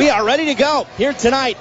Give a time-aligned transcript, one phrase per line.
[0.00, 1.58] We are ready to go here tonight.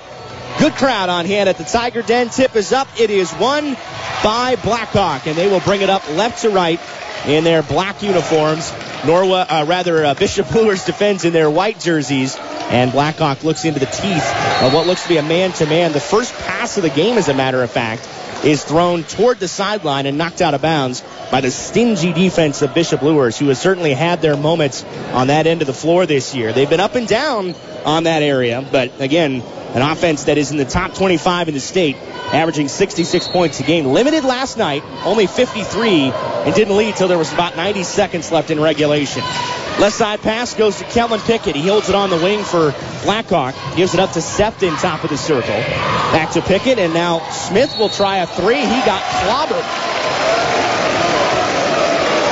[0.59, 2.29] Good crowd on hand at the Tiger Den.
[2.29, 2.87] Tip is up.
[2.97, 3.75] It is won
[4.23, 6.79] by Blackhawk, and they will bring it up left to right
[7.25, 8.71] in their black uniforms.
[9.01, 12.37] Norwa, uh, rather, uh, Bishop Luers defends in their white jerseys,
[12.69, 15.91] and Blackhawk looks into the teeth of what looks to be a man-to-man.
[15.91, 18.07] The first pass of the game, as a matter of fact,
[18.43, 22.73] is thrown toward the sideline and knocked out of bounds by the stingy defense of
[22.73, 24.83] Bishop Luers, who has certainly had their moments
[25.13, 26.53] on that end of the floor this year.
[26.53, 27.55] They've been up and down
[27.85, 29.41] on that area, but again,
[29.73, 33.63] an offense that is in the top 25 in the state, averaging 66 points a
[33.63, 33.85] game.
[33.85, 38.49] Limited last night, only 53, and didn't lead till there was about 90 seconds left
[38.49, 39.23] in regulation.
[39.79, 41.55] Left side pass goes to Kellen Pickett.
[41.55, 43.55] He holds it on the wing for Blackhawk.
[43.77, 45.55] Gives it up to Sefton, top of the circle.
[46.11, 48.59] Back to Pickett, and now Smith will try a three.
[48.59, 49.63] He got clobbered.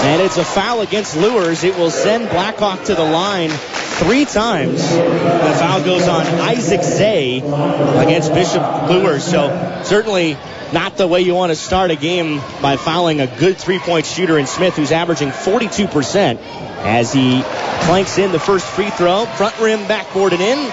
[0.03, 1.63] And it's a foul against Luers.
[1.63, 4.81] It will send Blackhawk to the line three times.
[4.89, 9.23] The foul goes on Isaac Zay against Bishop Luers.
[9.23, 10.37] So certainly
[10.73, 14.37] not the way you want to start a game by fouling a good three-point shooter
[14.37, 17.41] in Smith, who's averaging 42% as he
[17.81, 19.25] clanks in the first free throw.
[19.25, 20.71] Front rim backboard, and in.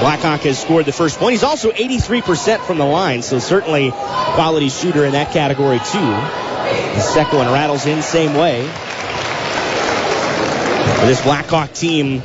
[0.00, 1.32] Blackhawk has scored the first point.
[1.32, 5.98] He's also 83% from the line, so certainly quality shooter in that category too.
[6.94, 8.62] The second one rattles in same way.
[11.06, 12.22] This Blackhawk team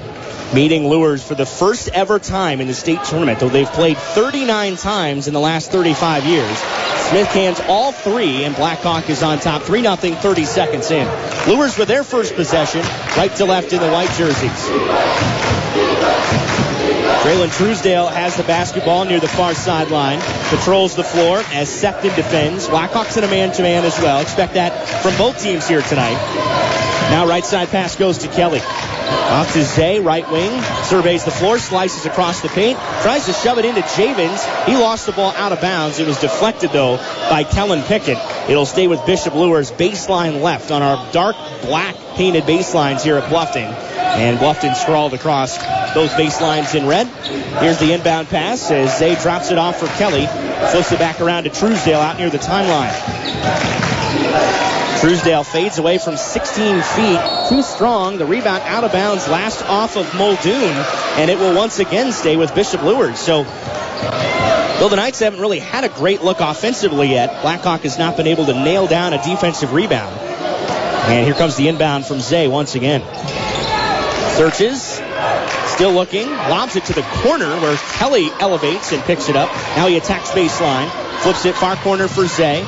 [0.53, 4.75] meeting Luers for the first ever time in the state tournament, though they've played 39
[4.75, 6.86] times in the last 35 years.
[7.09, 11.07] Smith cans all three, and Blackhawk is on top 3 0, 30 seconds in.
[11.47, 12.81] Luers with their first possession,
[13.15, 14.51] right to left in the white jerseys.
[17.23, 20.19] Draylon Truesdale has the basketball near the far sideline.
[20.49, 22.67] Patrols the floor as Sefton defends.
[22.67, 24.21] Blackhawks in a man-to-man as well.
[24.21, 26.86] Expect that from both teams here tonight.
[27.09, 28.59] Now right side pass goes to Kelly.
[28.59, 30.61] Off to Zay, right wing.
[30.83, 32.77] Surveys the floor, slices across the paint.
[33.01, 34.65] Tries to shove it into Javens.
[34.65, 35.99] He lost the ball out of bounds.
[35.99, 36.97] It was deflected, though,
[37.29, 38.17] by Kellen Pickett.
[38.49, 43.29] It'll stay with Bishop Luers baseline left on our dark black painted baselines here at
[43.29, 43.71] Bluffton.
[43.97, 45.57] And Bluffton scrawled across
[45.93, 47.07] those baselines in red.
[47.61, 50.25] Here's the inbound pass as Zay drops it off for Kelly.
[50.71, 52.93] Flips it back around to Truesdale out near the timeline.
[54.99, 57.49] Truesdale fades away from 16 feet.
[57.49, 58.17] Too strong.
[58.17, 59.27] The rebound out of bounds.
[59.27, 60.73] Last off of Muldoon.
[61.17, 63.19] And it will once again stay with Bishop Luers.
[63.19, 63.43] So
[64.79, 68.27] Though the Knights haven't really had a great look offensively yet, Blackhawk has not been
[68.27, 70.15] able to nail down a defensive rebound.
[70.19, 73.01] And here comes the inbound from Zay once again.
[74.35, 75.01] Searches.
[75.73, 76.29] Still looking.
[76.29, 79.49] Lobs it to the corner where Kelly elevates and picks it up.
[79.75, 80.89] Now he attacks baseline.
[81.21, 82.61] Flips it far corner for Zay.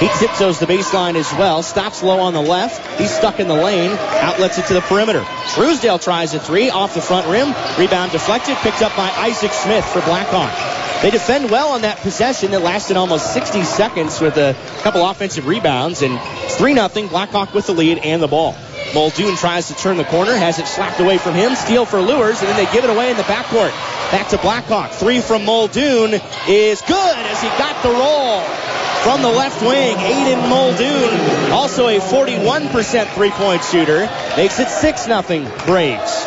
[0.00, 1.62] He tiptoes the baseline as well.
[1.62, 2.98] Stops low on the left.
[2.98, 3.90] He's stuck in the lane.
[3.90, 5.22] Outlets it to the perimeter.
[5.48, 7.48] Truesdale tries a three off the front rim.
[7.78, 8.56] Rebound deflected.
[8.56, 11.02] Picked up by Isaac Smith for Blackhawk.
[11.02, 15.46] They defend well on that possession that lasted almost 60 seconds with a couple offensive
[15.46, 16.00] rebounds.
[16.00, 16.18] And
[16.52, 17.08] 3 0.
[17.08, 18.56] Blackhawk with the lead and the ball.
[18.94, 21.54] Muldoon tries to turn the corner, has it slapped away from him.
[21.56, 23.70] Steal for Luers, and then they give it away in the backcourt.
[24.10, 24.92] Back to Blackhawk.
[24.92, 26.14] Three from Muldoon
[26.48, 28.69] is good as he got the roll
[29.02, 29.96] from the left wing.
[29.96, 34.00] Aiden Muldoon, also a 41% three-point shooter,
[34.36, 36.26] makes it 6-0 Braves.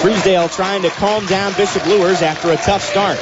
[0.00, 3.18] Truesdale trying to calm down Bishop Luers after a tough start.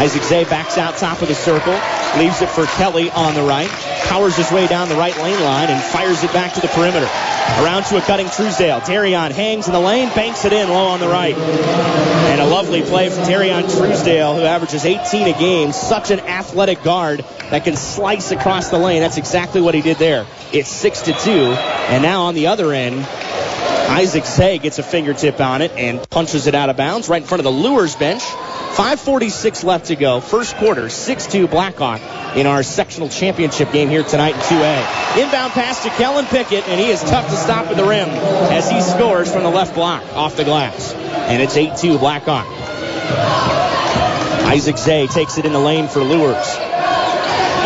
[0.00, 1.78] Isaac Zay backs out top of the circle,
[2.16, 3.68] leaves it for Kelly on the right,
[4.08, 7.08] powers his way down the right lane line and fires it back to the perimeter.
[7.60, 8.80] Around to a cutting Truesdale.
[8.80, 11.36] Darion hangs in the lane, banks it in low on the right.
[11.36, 15.72] And a lovely play from Darion Truesdale, who averages 18 a game.
[15.72, 19.00] Such an athletic guard that can slice across the lane.
[19.00, 20.26] That's exactly what he did there.
[20.52, 21.30] It's 6 to 2.
[21.30, 23.06] And now on the other end,
[23.90, 27.26] Isaac Zay gets a fingertip on it and punches it out of bounds right in
[27.26, 28.22] front of the Luers bench.
[28.80, 30.20] 5.46 left to go.
[30.22, 32.00] First quarter, 6-2 Blackhawk
[32.34, 35.18] in our sectional championship game here tonight in 2A.
[35.22, 38.70] Inbound pass to Kellen Pickett, and he is tough to stop at the rim as
[38.70, 40.94] he scores from the left block off the glass.
[40.94, 42.46] And it's 8-2 Blackhawk.
[44.46, 46.56] Isaac Zay takes it in the lane for Luers.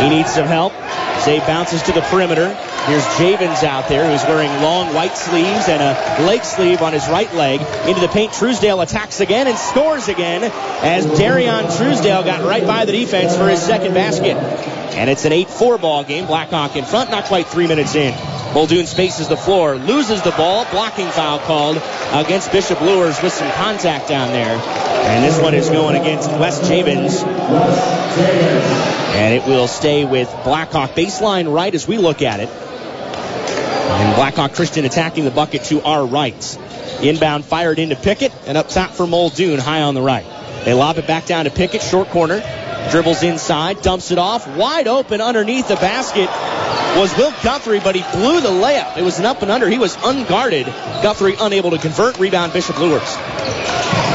[0.01, 0.73] He needs some help.
[1.21, 2.49] Zay bounces to the perimeter.
[2.85, 7.07] Here's Javens out there who's wearing long white sleeves and a leg sleeve on his
[7.07, 7.59] right leg.
[7.87, 10.43] Into the paint, Truesdale attacks again and scores again
[10.83, 14.37] as Darion Truesdale got right by the defense for his second basket.
[14.37, 16.27] And it's an 8-4 ball game.
[16.27, 18.13] Blackhawk in front, not quite three minutes in.
[18.53, 21.77] Muldoon spaces the floor, loses the ball, blocking foul called
[22.13, 24.57] against Bishop Luers with some contact down there.
[24.57, 27.23] And this one is going against Wes Javens.
[29.15, 32.49] And it will stay with Blackhawk baseline right as we look at it.
[34.05, 36.57] And Blackhawk Christian attacking the bucket to our right.
[37.01, 40.25] Inbound fired into Pickett and up top for Muldoon, high on the right.
[40.63, 42.39] They lob it back down to Pickett, short corner.
[42.91, 44.47] Dribbles inside, dumps it off.
[44.47, 46.29] Wide open underneath the basket
[46.95, 48.95] was Will Guthrie, but he blew the layup.
[48.95, 49.67] It was an up and under.
[49.67, 50.67] He was unguarded.
[51.01, 52.19] Guthrie unable to convert.
[52.19, 53.17] Rebound Bishop Luers.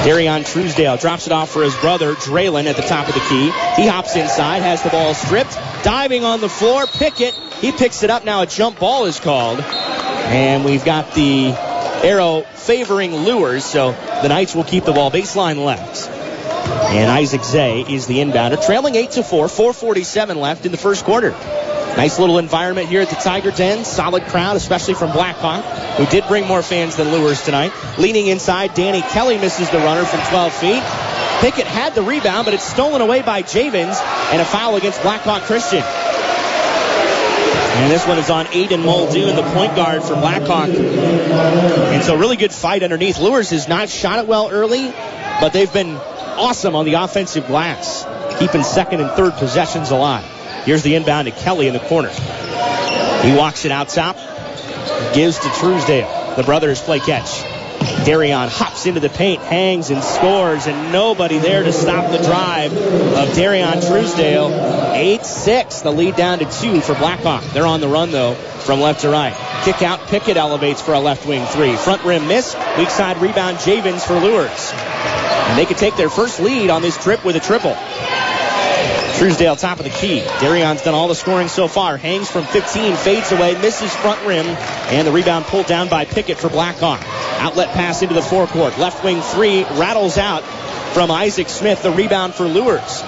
[0.05, 3.51] Darion Truesdale drops it off for his brother, Draylen, at the top of the key.
[3.75, 5.59] He hops inside, has the ball stripped.
[5.83, 7.35] Diving on the floor, Pickett.
[7.61, 8.25] He picks it up.
[8.25, 9.61] Now a jump ball is called.
[9.61, 11.53] And we've got the
[12.03, 13.93] arrow favoring Luers, so
[14.23, 16.09] the Knights will keep the ball baseline left.
[16.09, 21.05] And Isaac Zay is the inbounder, trailing 8 to 4, 447 left in the first
[21.05, 21.31] quarter.
[21.97, 23.85] Nice little environment here at the Tiger Den.
[23.85, 25.65] Solid crowd, especially from Blackhawk,
[25.97, 27.73] who did bring more fans than Luers tonight.
[27.99, 30.83] Leaning inside, Danny Kelly misses the runner from 12 feet.
[31.41, 34.01] Pickett had the rebound, but it's stolen away by Javens,
[34.33, 35.83] and a foul against Blackhawk Christian.
[37.73, 40.69] And this one is on Aiden Muldoon, the point guard for Blackhawk.
[40.69, 43.19] And so really good fight underneath.
[43.19, 44.91] Luers has not shot it well early,
[45.41, 48.05] but they've been awesome on the offensive glass,
[48.39, 50.25] keeping second and third possessions alive.
[50.65, 52.11] Here's the inbound to Kelly in the corner.
[52.11, 54.17] He walks it out top,
[55.15, 56.35] gives to Truesdale.
[56.37, 57.45] The brothers play catch.
[58.05, 62.73] Darion hops into the paint, hangs and scores, and nobody there to stop the drive
[62.77, 64.51] of Darion Truesdale.
[64.51, 67.45] 8-6, the lead down to two for Blackhawk.
[67.53, 69.35] They're on the run though from left to right.
[69.65, 71.77] Kick out, Pickett elevates for a left wing three.
[71.77, 74.73] Front rim miss, weak side rebound Javens for Luers.
[75.51, 77.77] And they could take their first lead on this trip with a triple.
[79.21, 80.21] Truesdale top of the key.
[80.41, 81.99] Darion's done all the scoring so far.
[81.99, 86.39] Hangs from 15, fades away, misses front rim, and the rebound pulled down by Pickett
[86.39, 87.03] for Blackhawk.
[87.39, 88.79] Outlet pass into the forecourt.
[88.79, 90.43] Left wing three rattles out
[90.95, 91.83] from Isaac Smith.
[91.83, 93.03] The rebound for Luers.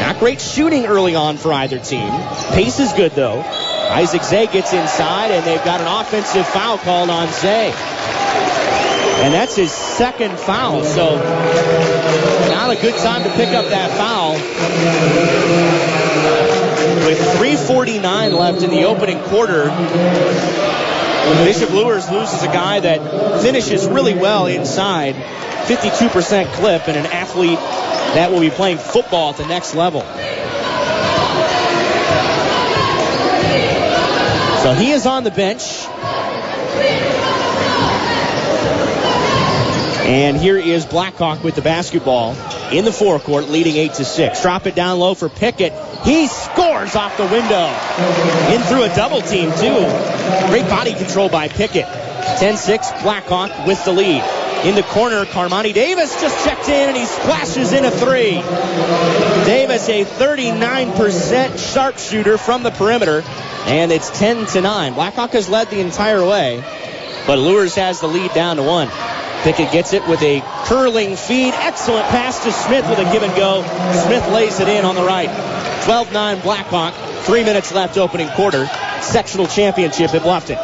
[0.00, 2.12] Not great shooting early on for either team.
[2.52, 3.40] Pace is good though.
[3.40, 7.72] Isaac Zay gets inside, and they've got an offensive foul called on Zay.
[9.24, 10.84] And that's his second foul.
[10.84, 11.16] So
[12.50, 14.34] not a good time to pick up that foul.
[17.06, 19.64] With 3.49 left in the opening quarter,
[21.44, 25.14] Bishop Luers loses a guy that finishes really well inside.
[25.14, 30.02] 52% clip and an athlete that will be playing football at the next level.
[34.62, 35.86] So he is on the bench.
[40.04, 42.36] And here is Blackhawk with the basketball
[42.70, 44.42] in the forecourt, leading 8 to 6.
[44.42, 45.72] Drop it down low for Pickett.
[46.04, 47.72] He scores off the window.
[48.54, 50.48] In through a double team, too.
[50.48, 51.86] Great body control by Pickett.
[51.86, 54.22] 10 6, Blackhawk with the lead.
[54.64, 58.32] In the corner, Carmani Davis just checked in and he splashes in a three.
[59.46, 63.22] Davis, a 39% sharpshooter from the perimeter,
[63.66, 64.94] and it's 10 to 9.
[64.94, 66.62] Blackhawk has led the entire way,
[67.26, 68.88] but Luers has the lead down to one.
[69.44, 71.52] Pickett gets it with a curling feed.
[71.52, 73.62] Excellent pass to Smith with a give and go.
[74.06, 75.28] Smith lays it in on the right.
[75.82, 76.94] 12-9 Blackhawk.
[77.24, 78.66] Three minutes left opening quarter.
[79.02, 80.56] Sectional championship at Bluffton.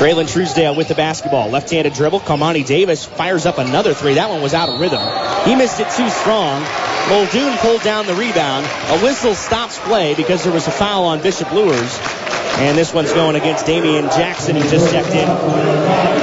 [0.00, 1.48] Draylen Truesdale with the basketball.
[1.48, 2.18] Left-handed dribble.
[2.18, 4.14] Carmani Davis fires up another three.
[4.14, 5.00] That one was out of rhythm.
[5.44, 6.60] He missed it too strong.
[7.08, 8.66] Muldoon pulled down the rebound.
[8.66, 12.21] A whistle stops play because there was a foul on Bishop Luers.
[12.58, 15.26] And this one's going against Damian Jackson, who just checked in.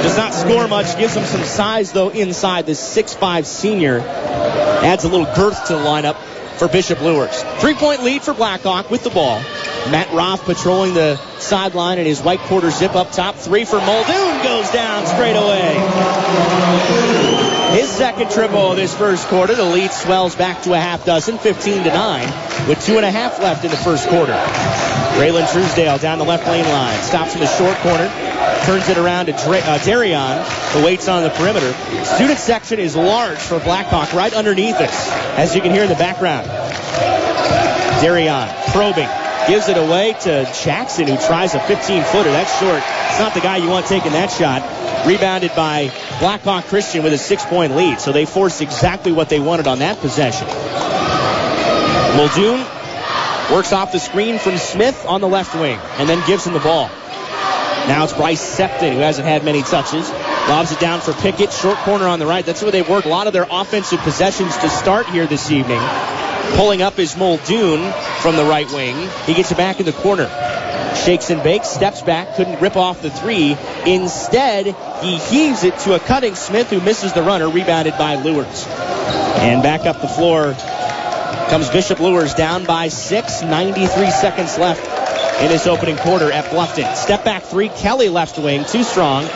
[0.02, 2.66] Does not score much, gives him some size, though, inside.
[2.66, 6.16] This 6'5 senior adds a little girth to the lineup
[6.56, 7.42] for Bishop Luers.
[7.58, 9.40] Three point lead for Blackhawk with the ball.
[9.90, 13.36] Matt Roth patrolling the sideline in his white quarter zip up top.
[13.36, 17.39] Three for Muldoon goes down straight away.
[17.72, 19.54] His second triple this first quarter.
[19.54, 23.10] The lead swells back to a half dozen, 15 to 9, with two and a
[23.10, 24.32] half left in the first quarter.
[25.14, 27.00] Draylen Truesdale down the left lane line.
[27.02, 28.08] Stops in the short corner.
[28.64, 31.72] Turns it around to Dra- uh, Darion, who waits on the perimeter.
[32.04, 35.08] Student section is large for Blackhawk right underneath us,
[35.38, 36.48] as you can hear in the background.
[38.00, 39.08] Darion probing.
[39.48, 42.30] Gives it away to Jackson, who tries a 15 footer.
[42.30, 42.82] That's short.
[43.08, 44.62] It's not the guy you want taking that shot.
[45.06, 47.98] Rebounded by Blackhawk Christian with a six point lead.
[47.98, 50.46] So they forced exactly what they wanted on that possession.
[52.16, 52.60] Muldoon
[53.50, 56.60] works off the screen from Smith on the left wing and then gives him the
[56.60, 56.88] ball.
[57.88, 60.08] Now it's Bryce Septon, who hasn't had many touches.
[60.48, 62.44] Lobs it down for Pickett, short corner on the right.
[62.44, 65.80] That's where they work a lot of their offensive possessions to start here this evening.
[66.56, 69.08] Pulling up is Muldoon from the right wing.
[69.24, 70.28] He gets it back in the corner.
[71.04, 73.56] Shakes and bakes, steps back, couldn't rip off the three.
[73.86, 74.66] Instead,
[75.02, 78.66] he heaves it to a cutting Smith who misses the runner, rebounded by Luers.
[78.68, 80.54] And back up the floor
[81.48, 84.86] comes Bishop Luers down by six, 93 seconds left
[85.42, 86.94] in this opening quarter at Bluffton.
[86.94, 89.26] Step back three, Kelly left wing, too strong.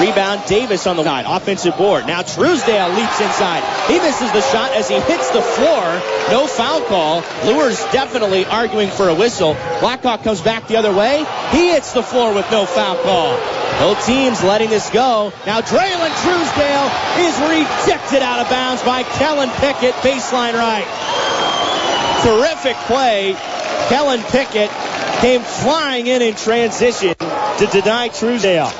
[0.00, 1.24] Rebound Davis on the side.
[1.26, 2.06] Offensive board.
[2.06, 3.62] Now Truesdale leaps inside.
[3.86, 5.82] He misses the shot as he hits the floor.
[6.30, 7.22] No foul call.
[7.44, 9.54] Luers definitely arguing for a whistle.
[9.80, 11.24] Blackhawk comes back the other way.
[11.50, 13.38] He hits the floor with no foul call.
[13.78, 15.32] Both teams letting this go.
[15.46, 16.90] Now Draylon Truesdale
[17.22, 20.86] is rejected out of bounds by Kellen Pickett, baseline right.
[22.24, 23.36] Terrific play.
[23.88, 24.70] Kellen Pickett
[25.20, 28.72] came flying in in transition to deny Truesdale.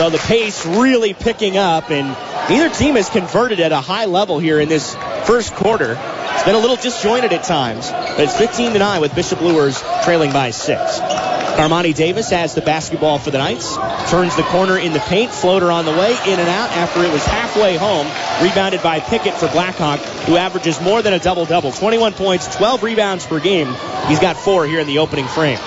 [0.00, 2.16] So the pace really picking up, and
[2.48, 5.98] neither team has converted at a high level here in this first quarter.
[6.00, 9.84] It's been a little disjointed at times, but it's 15 to 9 with Bishop Luers
[10.02, 11.00] trailing by six.
[11.00, 13.76] Carmani Davis has the basketball for the Knights.
[14.10, 15.30] Turns the corner in the paint.
[15.30, 16.12] Floater on the way.
[16.12, 18.06] In and out after it was halfway home.
[18.42, 21.72] Rebounded by Pickett for Blackhawk, who averages more than a double-double.
[21.72, 23.66] 21 points, 12 rebounds per game.
[24.06, 25.58] He's got four here in the opening frame.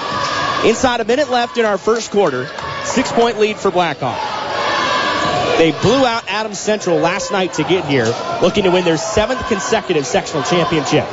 [0.65, 2.47] Inside a minute left in our first quarter.
[2.85, 4.17] Six-point lead for Blackhawk.
[5.57, 8.05] They blew out Adams Central last night to get here,
[8.41, 11.05] looking to win their seventh consecutive sectional championship.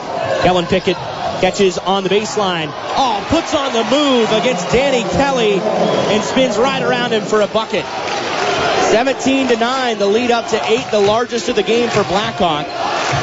[0.43, 0.97] Kellen Pickett
[1.41, 2.71] catches on the baseline.
[2.73, 7.49] Oh, puts on the move against Danny Kelly and spins right around him for a
[7.49, 7.85] bucket.
[8.93, 12.67] 17 to 9, the lead up to 8, the largest of the game for Blackhawk.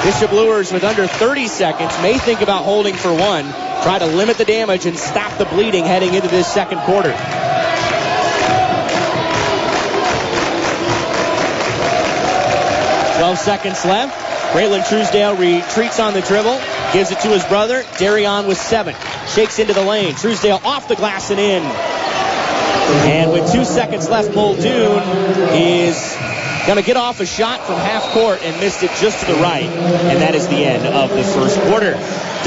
[0.04, 3.46] Bishop Luers with under 30 seconds may think about holding for one,
[3.84, 7.14] try to limit the damage and stop the bleeding heading into this second quarter.
[13.18, 14.28] 12 seconds left.
[14.54, 16.62] Draylon Truesdale retreats on the dribble,
[16.94, 17.84] gives it to his brother.
[17.98, 18.96] Darion with seven.
[19.28, 20.16] Shakes into the lane.
[20.16, 21.64] Truesdale off the glass and in.
[21.64, 25.02] And with two seconds left, Muldoon
[25.52, 26.16] is
[26.66, 29.40] going to get off a shot from half court and missed it just to the
[29.42, 29.66] right.
[29.66, 31.96] And that is the end of the first quarter.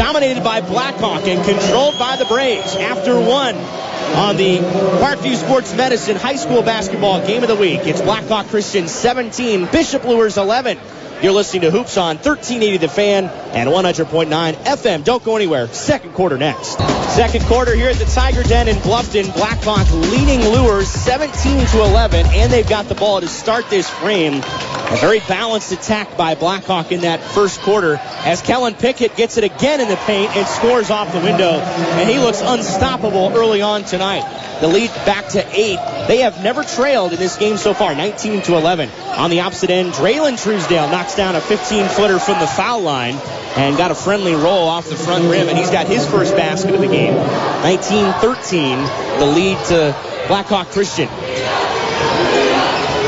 [0.00, 6.16] Dominated by Blackhawk and controlled by the Braves after one on the Parkview Sports Medicine
[6.16, 7.80] High School Basketball Game of the Week.
[7.85, 10.78] It's Blackhawk Christian 17, Bishop Luers 11.
[11.23, 15.05] You're listening to Hoops on 1380 The Fan and 100.9 FM.
[15.05, 15.67] Don't go anywhere.
[15.69, 16.79] Second quarter next.
[17.15, 19.31] Second quarter here at the Tiger Den in Bluffton.
[19.35, 24.37] Blackhawk leading Luers 17 to 11, and they've got the ball to start this frame.
[24.37, 29.45] A very balanced attack by Blackhawk in that first quarter as Kellen Pickett gets it
[29.45, 31.50] again in the paint and scores off the window.
[31.50, 34.25] And he looks unstoppable early on tonight.
[34.62, 35.79] The lead back to eight.
[36.11, 38.90] They have never trailed in this game so far, 19 to 11.
[39.17, 43.14] On the opposite end, Draylon Truesdale knocks down a 15 footer from the foul line
[43.55, 46.75] and got a friendly roll off the front rim, and he's got his first basket
[46.75, 47.14] of the game.
[47.14, 51.07] 19-13, the lead to Blackhawk Christian.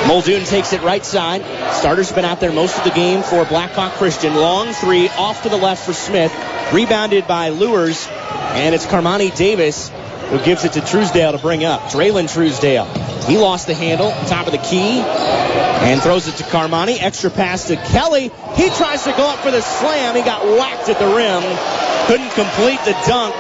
[0.07, 1.43] Muldoon takes it right side.
[1.75, 4.37] Starter's been out there most of the game for Blackhawk Christian.
[4.37, 6.33] Long three off to the left for Smith.
[6.73, 8.07] Rebounded by Luers.
[8.53, 9.91] And it's Carmani Davis
[10.33, 11.83] who gives it to Truesdale to bring up.
[11.91, 12.87] Draylon Truesdale.
[13.27, 16.97] He lost the handle, top of the key, and throws it to Carmani.
[17.03, 18.33] Extra pass to Kelly.
[18.55, 20.17] He tries to go up for the slam.
[20.17, 21.43] He got whacked at the rim.
[22.07, 23.35] Couldn't complete the dunk.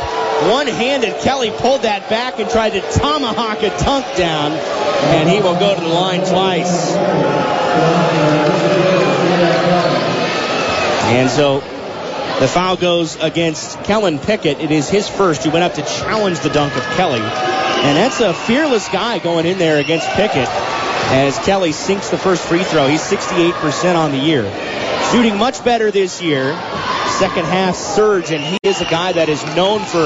[0.52, 5.58] One-handed Kelly pulled that back and tried to tomahawk a dunk down, and he will
[5.58, 6.94] go to the line twice.
[11.08, 11.62] And so
[12.42, 14.58] the foul goes against Kellen Pickett.
[14.58, 15.44] It is his first.
[15.44, 17.20] He went up to challenge the dunk of Kelly.
[17.20, 22.42] And that's a fearless guy going in there against Pickett as Kelly sinks the first
[22.42, 22.88] free throw.
[22.88, 24.42] He's 68% on the year.
[25.12, 26.52] Shooting much better this year.
[27.20, 30.02] Second half surge, and he is a guy that is known for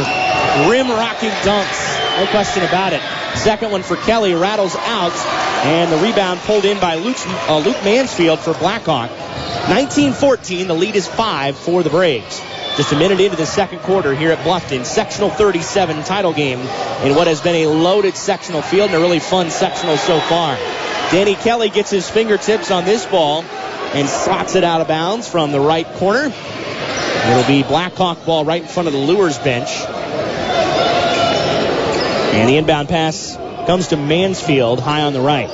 [0.68, 2.20] rim rocking dunks.
[2.20, 3.00] No question about it.
[3.38, 5.16] Second one for Kelly rattles out,
[5.64, 7.16] and the rebound pulled in by Luke,
[7.48, 9.10] uh, Luke Mansfield for Blackhawk.
[9.66, 12.40] 19-14, the lead is five for the Braves.
[12.76, 17.16] Just a minute into the second quarter here at Bluffton, sectional 37 title game in
[17.16, 20.56] what has been a loaded sectional field and a really fun sectional so far.
[21.11, 25.50] Danny Kelly gets his fingertips on this ball and slots it out of bounds from
[25.50, 26.32] the right corner.
[26.32, 29.70] It'll be Blackhawk ball right in front of the Luers bench.
[32.35, 35.49] And the inbound pass comes to Mansfield high on the right.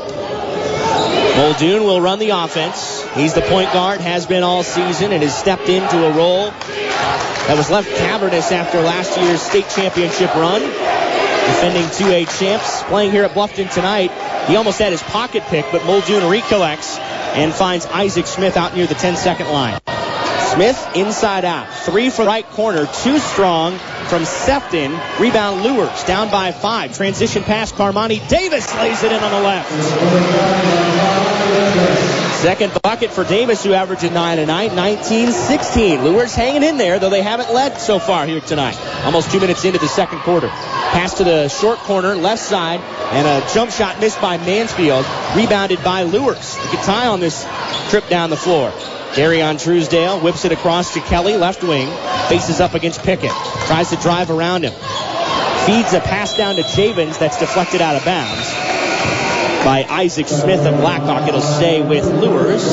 [1.37, 3.02] Muldoon will run the offense.
[3.15, 7.55] He's the point guard, has been all season, and has stepped into a role that
[7.57, 10.63] was left cavernous after last year's state championship run.
[10.63, 14.11] Defending 2A champs, playing here at Bluffton tonight.
[14.49, 18.87] He almost had his pocket pick, but Muldoon recollects and finds Isaac Smith out near
[18.87, 19.81] the 10 second line.
[20.55, 21.69] Smith inside out.
[21.85, 22.87] Three for right corner.
[22.87, 23.79] Too strong
[24.09, 24.99] from Sefton.
[25.19, 26.97] Rebound Luers down by five.
[26.97, 28.27] Transition pass Carmani.
[28.29, 29.71] Davis lays it in on the left.
[32.43, 36.03] Second bucket for Davis, who averaged a 9 tonight, 19-16.
[36.03, 38.77] Luers hanging in there, though they haven't led so far here tonight.
[39.05, 40.49] Almost two minutes into the second quarter.
[40.49, 42.81] Pass to the short corner, left side,
[43.13, 45.07] and a jump shot missed by Mansfield.
[45.37, 46.59] Rebounded by Luers.
[46.59, 47.47] Look at Ty on this
[47.91, 48.73] trip down the floor.
[49.15, 51.87] Darion Truesdale whips it across to Kelly, left wing.
[52.29, 53.31] Faces up against Pickett.
[53.67, 54.73] Tries to drive around him.
[55.65, 58.72] Feeds a pass down to Javens that's deflected out of bounds
[59.65, 61.29] by Isaac Smith of Blackhawk.
[61.29, 62.65] It'll stay with Luers.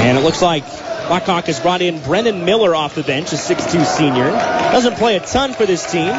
[0.00, 0.64] And it looks like
[1.08, 4.30] Blackhawk has brought in Brendan Miller off the bench, a 6'2 senior.
[4.30, 6.14] Doesn't play a ton for this team.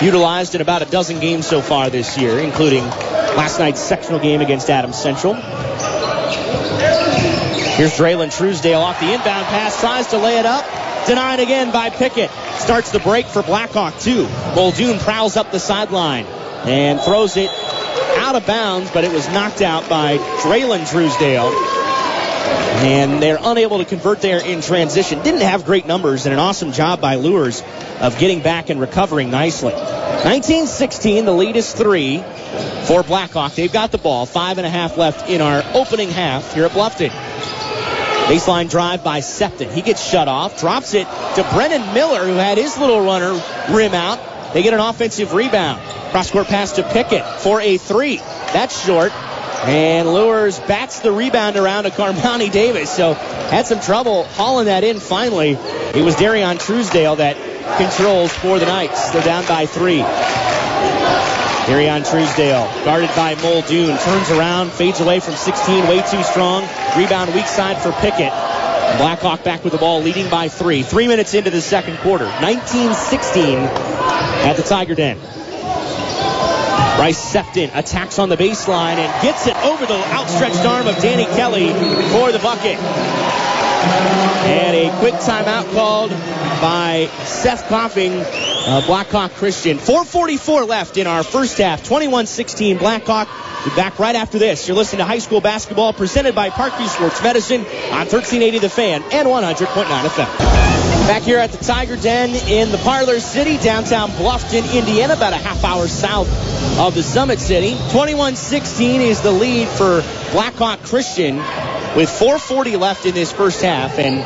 [0.00, 4.40] Utilized in about a dozen games so far this year, including last night's sectional game
[4.40, 5.34] against Adams Central.
[7.74, 10.64] Here's Draylon Truesdale off the inbound pass, tries to lay it up.
[11.06, 12.30] Denied again by Pickett.
[12.58, 14.28] Starts the break for Blackhawk, too.
[14.54, 16.26] Muldoon prowls up the sideline
[16.64, 17.50] and throws it
[18.18, 21.50] out of bounds, but it was knocked out by Draylon Truesdale.
[22.82, 25.22] And they're unable to convert there in transition.
[25.22, 27.62] Didn't have great numbers and an awesome job by Luers
[28.00, 29.72] of getting back and recovering nicely.
[29.72, 32.18] 1916, the lead is three
[32.86, 33.54] for Blackhawk.
[33.54, 34.26] They've got the ball.
[34.26, 37.10] Five and a half left in our opening half here at Bluffton.
[38.26, 39.70] Baseline drive by Septon.
[39.70, 43.32] He gets shut off, drops it to Brennan Miller, who had his little runner
[43.70, 44.31] rim out.
[44.52, 45.82] They get an offensive rebound.
[46.10, 48.18] Cross court pass to Pickett for a three.
[48.52, 49.12] That's short.
[49.64, 52.90] And Luers bats the rebound around to Carmani Davis.
[52.90, 55.52] So had some trouble hauling that in finally.
[55.52, 57.36] It was Darion Truesdale that
[57.78, 59.10] controls for the Knights.
[59.10, 60.02] They're down by three.
[61.66, 66.62] Darion Truesdale, guarded by Muldoon, turns around, fades away from 16, way too strong.
[66.96, 68.32] Rebound weak side for Pickett.
[68.98, 70.82] Blackhawk back with the ball, leading by three.
[70.82, 72.26] Three minutes into the second quarter.
[72.26, 73.56] 19-16
[74.44, 75.18] at the Tiger Den.
[76.96, 81.24] Bryce Sefton attacks on the baseline and gets it over the outstretched arm of Danny
[81.24, 81.68] Kelly
[82.12, 82.78] for the bucket.
[84.46, 86.10] And a quick timeout called
[86.60, 88.12] by Seth Coffing,
[88.64, 89.78] uh, Blackhawk Christian.
[89.78, 91.82] 4.44 left in our first half.
[91.82, 93.28] 21-16 Blackhawk.
[93.76, 94.66] Back right after this.
[94.66, 99.02] You're listening to high school basketball presented by Parkview Sports Medicine on 1380 The Fan
[99.12, 100.38] and 100.9 FM.
[101.06, 105.36] Back here at the Tiger Den in the Parlor City, downtown Bluffton, Indiana, about a
[105.36, 106.28] half hour south
[106.78, 107.74] of the Summit City.
[107.90, 111.36] 21-16 is the lead for Blackhawk Christian
[111.96, 113.98] with 4.40 left in this first half.
[113.98, 114.24] And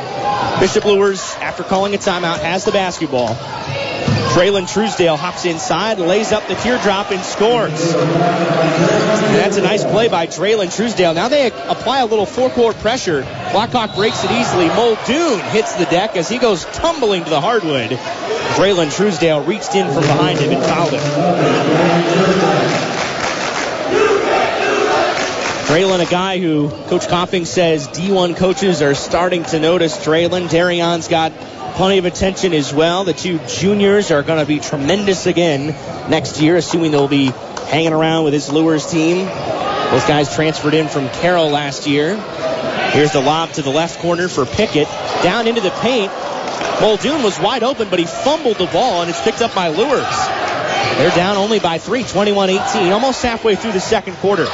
[0.59, 3.35] Bishop Luers, after calling a timeout, has the basketball.
[4.37, 7.95] Draylon Truesdale hops inside, lays up the teardrop, and scores.
[7.95, 11.15] And that's a nice play by Draylon Truesdale.
[11.15, 13.23] Now they apply a little four-court pressure.
[13.51, 14.67] Blackhawk breaks it easily.
[14.67, 17.89] Muldoon hits the deck as he goes tumbling to the hardwood.
[17.89, 21.01] Draylon Truesdale reached in from behind him and fouled him.
[25.65, 30.47] Draylon, a guy who Coach Coffing says D1 coaches are starting to notice Draylon.
[30.47, 31.33] Darion's got
[31.77, 33.03] plenty of attention as well.
[33.03, 35.67] The two juniors are going to be tremendous again
[36.09, 37.27] next year, assuming they'll be
[37.69, 39.25] hanging around with his Luers team.
[39.25, 42.15] Those guys transferred in from Carroll last year.
[42.93, 44.87] Here's the lob to the left corner for Pickett.
[45.21, 46.11] Down into the paint.
[46.81, 50.27] Muldoon was wide open, but he fumbled the ball, and it's picked up by Luers.
[50.97, 54.47] They're down only by three, 21-18, almost halfway through the second quarter.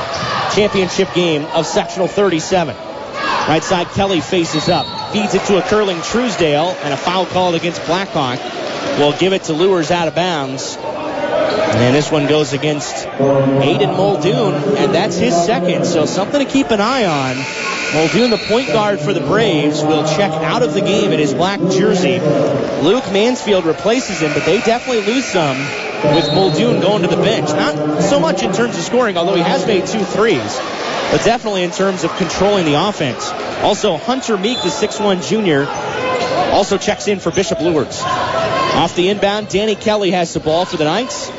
[0.53, 2.75] Championship game of sectional 37.
[2.75, 5.02] Right side, Kelly faces up.
[5.13, 8.39] Feeds it to a curling Truesdale, and a foul called against Blackhawk.
[8.97, 10.75] Will give it to Luers out of bounds.
[10.75, 15.85] And this one goes against Aiden Muldoon, and that's his second.
[15.85, 17.35] So something to keep an eye on.
[17.93, 21.35] Muldoon, the point guard for the Braves, will check out of the game in his
[21.35, 22.19] black jersey.
[22.81, 25.57] Luke Mansfield replaces him, but they definitely lose some
[26.15, 27.49] with Muldoon going to the bench.
[27.49, 30.59] Not so much in terms of scoring, although he has made two threes
[31.13, 33.29] but definitely in terms of controlling the offense.
[33.61, 35.67] Also, Hunter Meek, the 6'1 junior,
[36.51, 38.01] also checks in for Bishop Luers.
[38.01, 41.29] Off the inbound, Danny Kelly has the ball for the Knights.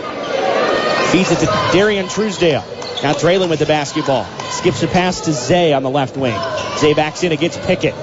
[1.10, 2.60] Feeds it to Darian Truesdale.
[3.02, 4.26] Now Draylon with the basketball.
[4.52, 6.38] Skips a pass to Zay on the left wing.
[6.78, 7.94] Zay backs in against Pickett.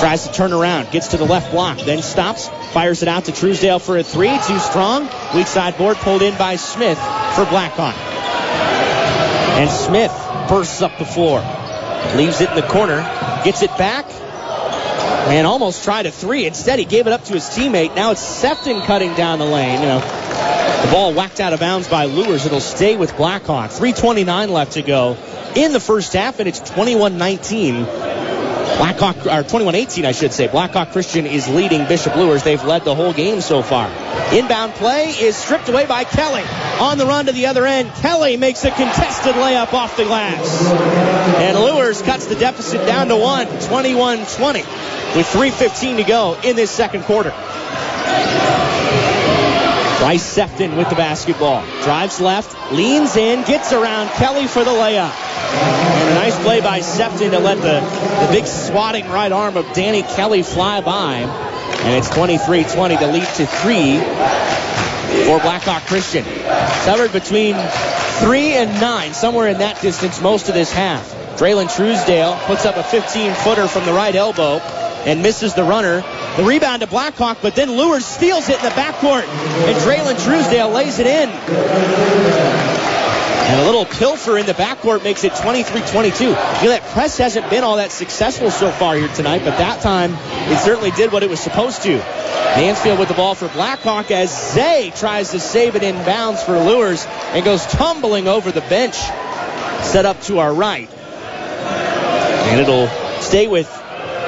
[0.00, 0.90] Tries to turn around.
[0.90, 1.80] Gets to the left block.
[1.80, 2.48] Then stops.
[2.72, 4.38] Fires it out to Truesdale for a three.
[4.46, 5.06] Too strong.
[5.34, 6.98] Weak side board pulled in by Smith
[7.34, 8.09] for Blackhawk.
[9.58, 10.12] And Smith
[10.48, 11.40] bursts up the floor.
[12.16, 13.00] Leaves it in the corner.
[13.44, 14.06] Gets it back.
[15.28, 16.46] And almost tried a three.
[16.46, 17.94] Instead, he gave it up to his teammate.
[17.94, 19.80] Now it's Sefton cutting down the lane.
[19.80, 22.46] You know, the ball whacked out of bounds by Luers.
[22.46, 23.70] It'll stay with Blackhawk.
[23.70, 25.16] 3.29 left to go
[25.54, 28.09] in the first half, and it's 21-19.
[28.78, 30.46] Blackhawk, or 21-18, I should say.
[30.46, 32.42] Blackhawk Christian is leading Bishop Luers.
[32.42, 33.88] They've led the whole game so far.
[34.32, 36.42] Inbound play is stripped away by Kelly.
[36.80, 40.66] On the run to the other end, Kelly makes a contested layup off the glass.
[41.36, 46.70] And Luers cuts the deficit down to one, 21-20, with 3.15 to go in this
[46.70, 47.34] second quarter.
[50.00, 51.62] Bryce Sefton with the basketball.
[51.82, 55.29] Drives left, leans in, gets around Kelly for the layup.
[55.52, 57.80] And a nice play by Sefton to let the,
[58.26, 61.16] the big swatting right arm of Danny Kelly fly by.
[61.18, 63.98] And it's 23-20 to lead to three
[65.24, 66.24] for Blackhawk Christian.
[66.84, 67.56] Covered between
[68.20, 71.10] three and nine, somewhere in that distance most of this half.
[71.36, 74.58] Draylon Truesdale puts up a 15-footer from the right elbow
[75.06, 76.02] and misses the runner.
[76.36, 80.70] The rebound to Blackhawk, but then Luers steals it in the backcourt, and Draylon Truesdale
[80.70, 82.69] lays it in.
[83.50, 86.20] And a little pilfer in the backcourt makes it 23-22.
[86.20, 86.36] You know,
[86.68, 90.14] that press hasn't been all that successful so far here tonight, but that time
[90.52, 91.96] it certainly did what it was supposed to.
[91.96, 96.60] Mansfield with the ball for Blackhawk as Zay tries to save it in bounds for
[96.60, 100.88] Luers and goes tumbling over the bench set up to our right.
[100.92, 102.86] And it'll
[103.20, 103.79] stay with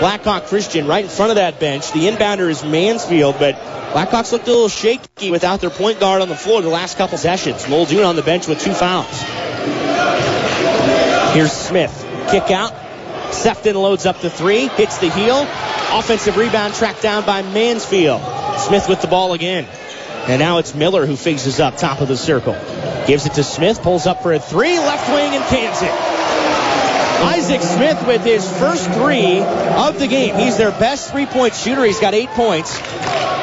[0.03, 1.93] Blackhawk Christian right in front of that bench.
[1.93, 6.29] The inbounder is Mansfield, but Blackhawks looked a little shaky without their point guard on
[6.29, 7.69] the floor the last couple sessions.
[7.69, 9.07] Muldoon on the bench with two fouls.
[11.35, 11.97] Here's Smith.
[12.33, 12.75] Kick out.
[13.33, 15.47] Sefton loads up the three, hits the heel.
[15.97, 18.23] Offensive rebound tracked down by Mansfield.
[18.59, 19.69] Smith with the ball again.
[20.27, 22.55] And now it's Miller who faces up top of the circle.
[23.07, 26.12] Gives it to Smith, pulls up for a three, left wing and cans it.
[27.23, 30.35] Isaac Smith with his first three of the game.
[30.37, 31.85] He's their best three-point shooter.
[31.85, 32.81] He's got eight points.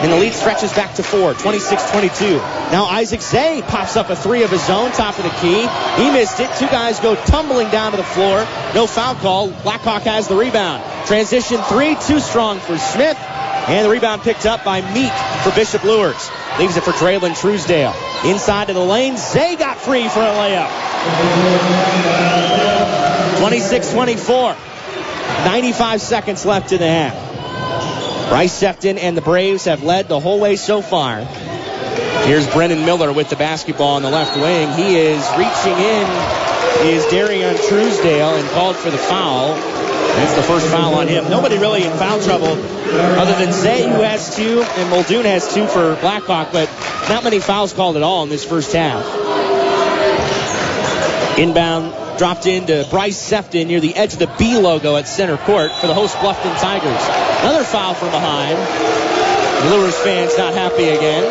[0.02, 2.38] And the lead stretches back to four, 26-22.
[2.72, 5.68] Now Isaac Zay pops up a three of his own, top of the key.
[6.02, 6.50] He missed it.
[6.58, 8.48] Two guys go tumbling down to the floor.
[8.74, 9.50] No foul call.
[9.50, 10.84] Blackhawk has the rebound.
[11.06, 13.18] Transition three, too strong for Smith.
[13.68, 15.12] And the rebound picked up by Meek
[15.44, 16.30] for Bishop Luers.
[16.60, 17.94] Leaves it for Draylon Truesdale.
[18.24, 20.70] Inside to the lane, Zay got free for a layup.
[23.40, 25.46] 26-24.
[25.46, 28.30] 95 seconds left in the half.
[28.30, 31.22] Bryce Sefton and the Braves have led the whole way so far.
[32.26, 34.74] Here's Brennan Miller with the basketball on the left wing.
[34.74, 39.56] He is reaching in, is Darian Truesdale and called for the foul.
[39.56, 41.30] That's the first foul on him.
[41.30, 45.66] Nobody really in foul trouble other than Zay, who has two, and Muldoon has two
[45.66, 46.70] for Blackhawk, but
[47.08, 49.06] not many fouls called at all in this first half.
[51.40, 55.72] Inbound dropped into Bryce Sefton near the edge of the B logo at center court
[55.72, 57.02] for the host Bluffton Tigers.
[57.40, 58.58] Another foul from behind.
[59.72, 61.24] Luers fans not happy again.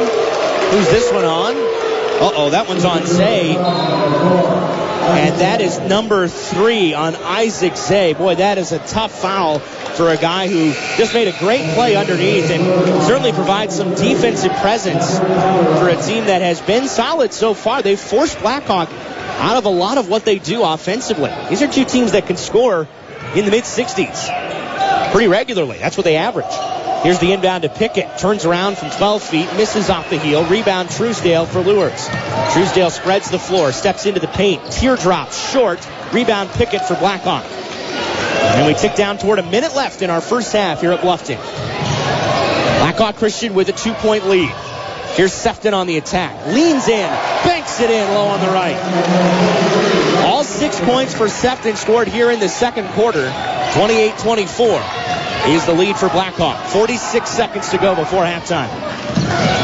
[0.73, 1.55] Who's this one on?
[1.55, 3.55] Uh-oh, that one's on Zay.
[3.55, 8.15] And that is number three on Isaac Zay.
[8.15, 11.97] Boy, that is a tough foul for a guy who just made a great play
[11.97, 12.63] underneath and
[13.05, 17.83] certainly provides some defensive presence for a team that has been solid so far.
[17.83, 18.89] They've forced Blackhawk
[19.39, 21.33] out of a lot of what they do offensively.
[21.49, 22.89] These are two teams that can score
[23.35, 25.79] in the mid 60s pretty regularly.
[25.79, 26.47] That's what they average.
[27.03, 28.19] Here's the inbound to Pickett.
[28.19, 30.45] Turns around from 12 feet, misses off the heel.
[30.45, 32.09] Rebound Truesdale for Luers.
[32.53, 34.65] Truesdale spreads the floor, steps into the paint.
[34.73, 35.87] Teardrop short.
[36.13, 37.45] Rebound Pickett for Blackhawk.
[37.45, 41.39] And we tick down toward a minute left in our first half here at Bluffton.
[42.81, 44.53] Blackhawk Christian with a two-point lead.
[45.19, 46.47] Here's Sefton on the attack.
[46.47, 47.11] Leans in,
[47.43, 48.77] banks it in low on the right.
[50.25, 53.29] All six points for Sefton scored here in the second quarter.
[53.73, 56.65] 28-24 is the lead for Blackhawk.
[56.67, 58.71] 46 seconds to go before halftime.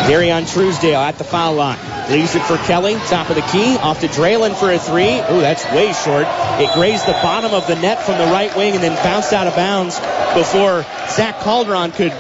[0.09, 1.79] Darian Truesdale at the foul line.
[2.11, 3.77] Leaves it for Kelly, top of the key.
[3.77, 5.21] Off to Draylon for a three.
[5.21, 6.27] Ooh, that's way short.
[6.61, 9.47] It grazed the bottom of the net from the right wing and then bounced out
[9.47, 10.01] of bounds
[10.35, 12.13] before Zach Calderon could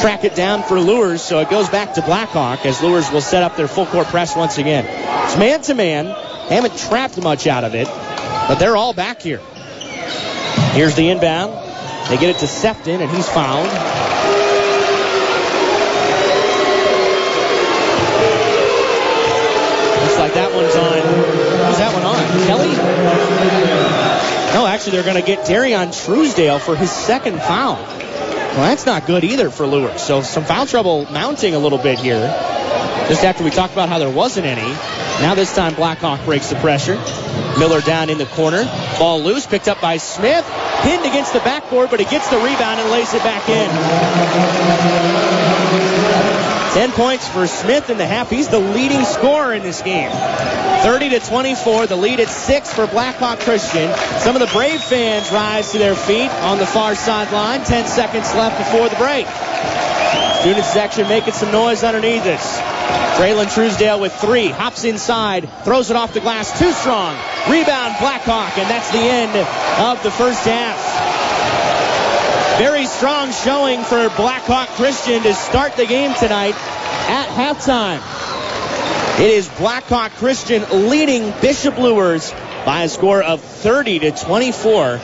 [0.00, 3.42] track it down for Luers, so it goes back to Blackhawk as Luers will set
[3.42, 4.84] up their full court press once again.
[5.24, 6.06] It's man to man.
[6.48, 9.40] Haven't trapped much out of it, but they're all back here.
[10.72, 11.52] Here's the inbound.
[12.08, 13.64] They get it to Sefton, and he's fouled.
[20.04, 21.00] Looks like that one's on.
[21.66, 22.46] Who's that one on?
[22.46, 22.74] Kelly?
[24.54, 27.76] No, actually, they're going to get Darian Truesdale for his second foul.
[28.54, 30.00] Well, that's not good either for Luers.
[30.00, 32.20] So some foul trouble mounting a little bit here.
[33.08, 34.70] Just after we talked about how there wasn't any.
[35.20, 36.94] Now this time Blackhawk breaks the pressure.
[37.58, 38.62] Miller down in the corner.
[38.96, 40.48] Ball loose, picked up by Smith.
[40.82, 45.63] Pinned against the backboard, but he gets the rebound and lays it back in.
[46.74, 48.28] 10 points for Smith in the half.
[48.28, 50.10] He's the leading scorer in this game.
[50.10, 53.94] 30 to 24, the lead at six for Blackhawk Christian.
[54.18, 57.62] Some of the Brave fans rise to their feet on the far sideline.
[57.62, 59.24] 10 seconds left before the break.
[60.40, 62.58] Student section making some noise underneath us.
[63.18, 67.14] Draylon Truesdale with three, hops inside, throws it off the glass, too strong.
[67.48, 69.30] Rebound Blackhawk, and that's the end
[69.78, 70.73] of the first half.
[73.04, 78.00] Strong showing for Blackhawk Christian to start the game tonight at halftime.
[79.20, 82.32] It is Blackhawk Christian leading Bishop Luers
[82.64, 85.02] by a score of 30 to 24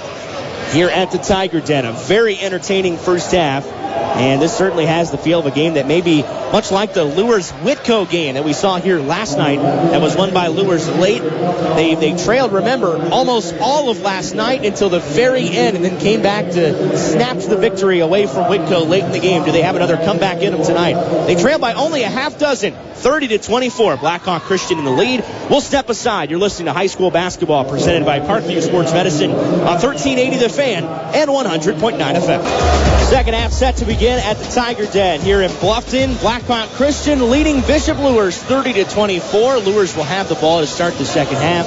[0.70, 1.84] here at the Tiger Den.
[1.84, 3.66] A very entertaining first half.
[3.90, 7.04] And this certainly has the feel of a game that may be much like the
[7.04, 11.22] Luers Whitko game that we saw here last night that was won by Luers late.
[11.22, 15.98] They, they trailed, remember, almost all of last night until the very end and then
[16.00, 19.44] came back to snatch the victory away from Whitko late in the game.
[19.44, 21.26] Do they have another comeback in them tonight?
[21.26, 23.96] They trailed by only a half dozen, 30 to 24.
[23.96, 25.24] Blackhawk Christian in the lead.
[25.48, 26.30] We'll step aside.
[26.30, 30.84] You're listening to high school basketball presented by Parkview Sports Medicine on 1380 The Fan
[30.84, 33.08] and 100.9 FM.
[33.08, 36.20] Second half set to begin at the Tiger Den here in Bluffton.
[36.20, 39.56] Blackhawk Christian leading Bishop Luers 30 to 24.
[39.56, 41.66] Luers will have the ball to start the second half.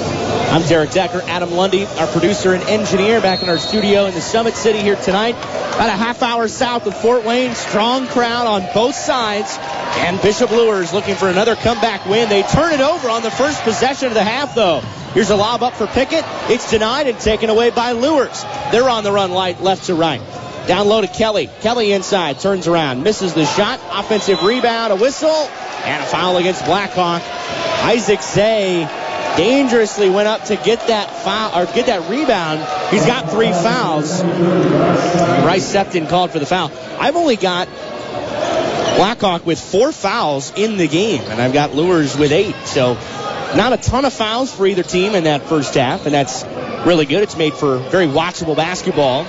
[0.53, 4.21] I'm Derek Decker, Adam Lundy, our producer and engineer, back in our studio in the
[4.21, 5.31] Summit City here tonight.
[5.31, 7.55] About a half hour south of Fort Wayne.
[7.55, 9.57] Strong crowd on both sides.
[10.05, 12.29] And Bishop Luers looking for another comeback win.
[12.29, 14.81] They turn it over on the first possession of the half, though.
[15.15, 16.25] Here's a lob up for Pickett.
[16.47, 18.43] It's denied and taken away by Luers.
[18.71, 20.21] They're on the run light left to right.
[20.67, 21.49] Down low to Kelly.
[21.61, 23.81] Kelly inside, turns around, misses the shot.
[23.91, 27.21] Offensive rebound, a whistle, and a foul against Blackhawk.
[27.83, 28.87] Isaac Zay
[29.35, 32.59] dangerously went up to get that foul or get that rebound.
[32.91, 34.21] He's got three fouls.
[34.21, 36.71] Bryce Septon called for the foul.
[36.99, 37.67] I've only got
[38.95, 42.55] Blackhawk with four fouls in the game, and I've got Luers with eight.
[42.65, 42.93] So
[43.55, 46.43] not a ton of fouls for either team in that first half, and that's
[46.85, 47.23] really good.
[47.23, 49.25] It's made for very watchable basketball.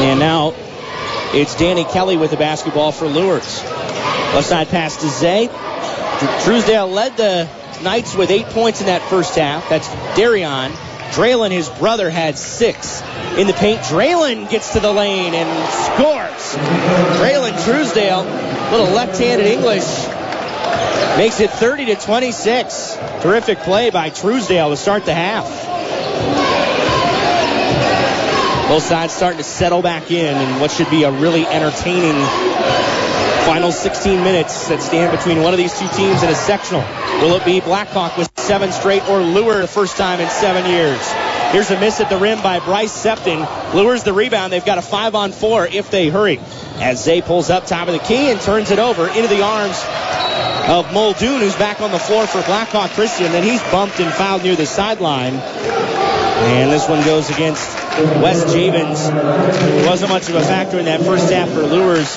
[0.00, 0.54] And now
[1.34, 3.62] it's Danny Kelly with the basketball for Luers.
[3.62, 5.48] Left side pass to Zay.
[6.44, 7.48] Truesdale led the
[7.82, 9.68] Knights with eight points in that first half.
[9.68, 10.70] That's Darion.
[11.12, 13.02] Draylen, his brother, had six.
[13.36, 16.56] In the paint, Draylen gets to the lane and scores.
[17.18, 18.22] Draylen Truesdale,
[18.70, 19.84] little left-handed English,
[21.16, 22.98] makes it 30 to 26.
[23.20, 25.69] Terrific play by Truesdale to start the half.
[28.70, 32.14] Both sides starting to settle back in in what should be a really entertaining
[33.44, 36.82] final 16 minutes that stand between one of these two teams in a sectional.
[37.20, 41.00] Will it be Blackhawk with seven straight or Luer the first time in seven years?
[41.50, 43.74] Here's a miss at the rim by Bryce Septon.
[43.74, 44.52] Luers the rebound.
[44.52, 46.38] They've got a five on four if they hurry.
[46.76, 49.82] As Zay pulls up top of the key and turns it over into the arms
[50.68, 53.32] of Muldoon, who's back on the floor for Blackhawk Christian.
[53.32, 55.40] Then he's bumped and fouled near the sideline.
[56.40, 57.68] And this one goes against
[58.22, 59.86] Wes Javens.
[59.86, 62.16] Wasn't much of a factor in that first half for Luers.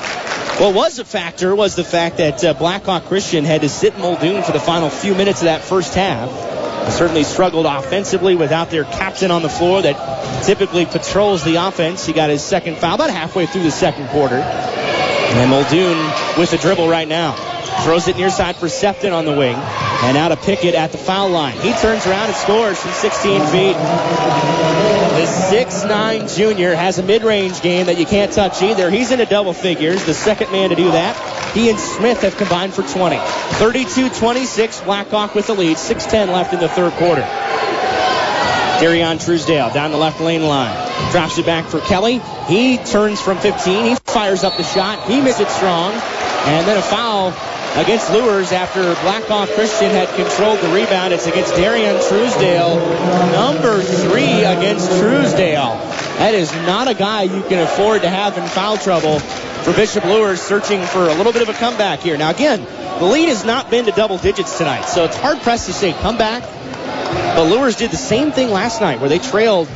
[0.60, 4.44] What was a factor was the fact that uh, Blackhawk Christian had to sit Muldoon
[4.44, 6.30] for the final few minutes of that first half.
[6.92, 12.06] Certainly struggled offensively without their captain on the floor that typically patrols the offense.
[12.06, 14.38] He got his second foul about halfway through the second quarter.
[14.38, 15.98] And Muldoon
[16.38, 17.53] with the dribble right now.
[17.84, 19.56] Throws it near side for Septon on the wing.
[19.56, 21.58] And out of Pickett at the foul line.
[21.60, 23.76] He turns around and scores from 16 feet.
[25.14, 28.90] The 6'9 junior has a mid-range game that you can't touch either.
[28.90, 31.16] He's into double figures, the second man to do that.
[31.54, 33.18] He and Smith have combined for 20.
[33.18, 35.78] 32-26, Blackhawk with the lead.
[35.78, 37.28] 6'10 left in the third quarter.
[38.80, 40.74] Darion Truesdale down the left lane line.
[41.12, 42.20] Drops it back for Kelly.
[42.48, 43.86] He turns from 15.
[43.86, 45.08] He fires up the shot.
[45.08, 45.92] He misses it strong.
[45.94, 47.32] And then a foul
[47.76, 51.14] against Luers after Blackhawk Christian had controlled the rebound.
[51.14, 52.78] It's against Darian Truesdale.
[53.32, 55.76] Number three against Truesdale.
[56.20, 60.06] That is not a guy you can afford to have in foul trouble for Bishop
[60.06, 62.16] Luers searching for a little bit of a comeback here.
[62.16, 62.64] Now again,
[63.00, 65.94] the lead has not been to double digits tonight, so it's hard pressed to say
[65.94, 66.44] comeback.
[67.36, 69.68] But Luers did the same thing last night where they trailed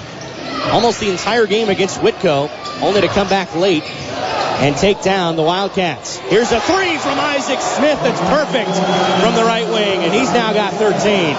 [0.66, 3.84] almost the entire game against Whitko, only to come back late
[4.60, 6.18] and take down the Wildcats.
[6.18, 8.70] Here's a three from Isaac Smith that's perfect
[9.22, 11.36] from the right wing, and he's now got 13.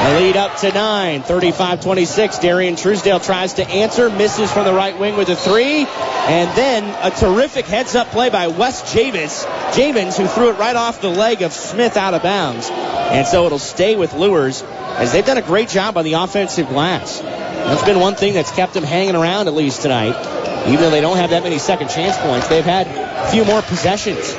[0.00, 2.40] The lead up to nine, 35-26.
[2.40, 6.84] Darian Truesdale tries to answer, misses from the right wing with a three, and then
[7.02, 11.42] a terrific heads-up play by Wes Javens, Javens, who threw it right off the leg
[11.42, 12.70] of Smith out of bounds.
[12.70, 16.68] And so it'll stay with Lures, as they've done a great job on the offensive
[16.68, 17.20] glass.
[17.20, 20.39] That's been one thing that's kept them hanging around at least tonight.
[20.66, 23.62] Even though they don't have that many second chance points, they've had a few more
[23.62, 24.34] possessions.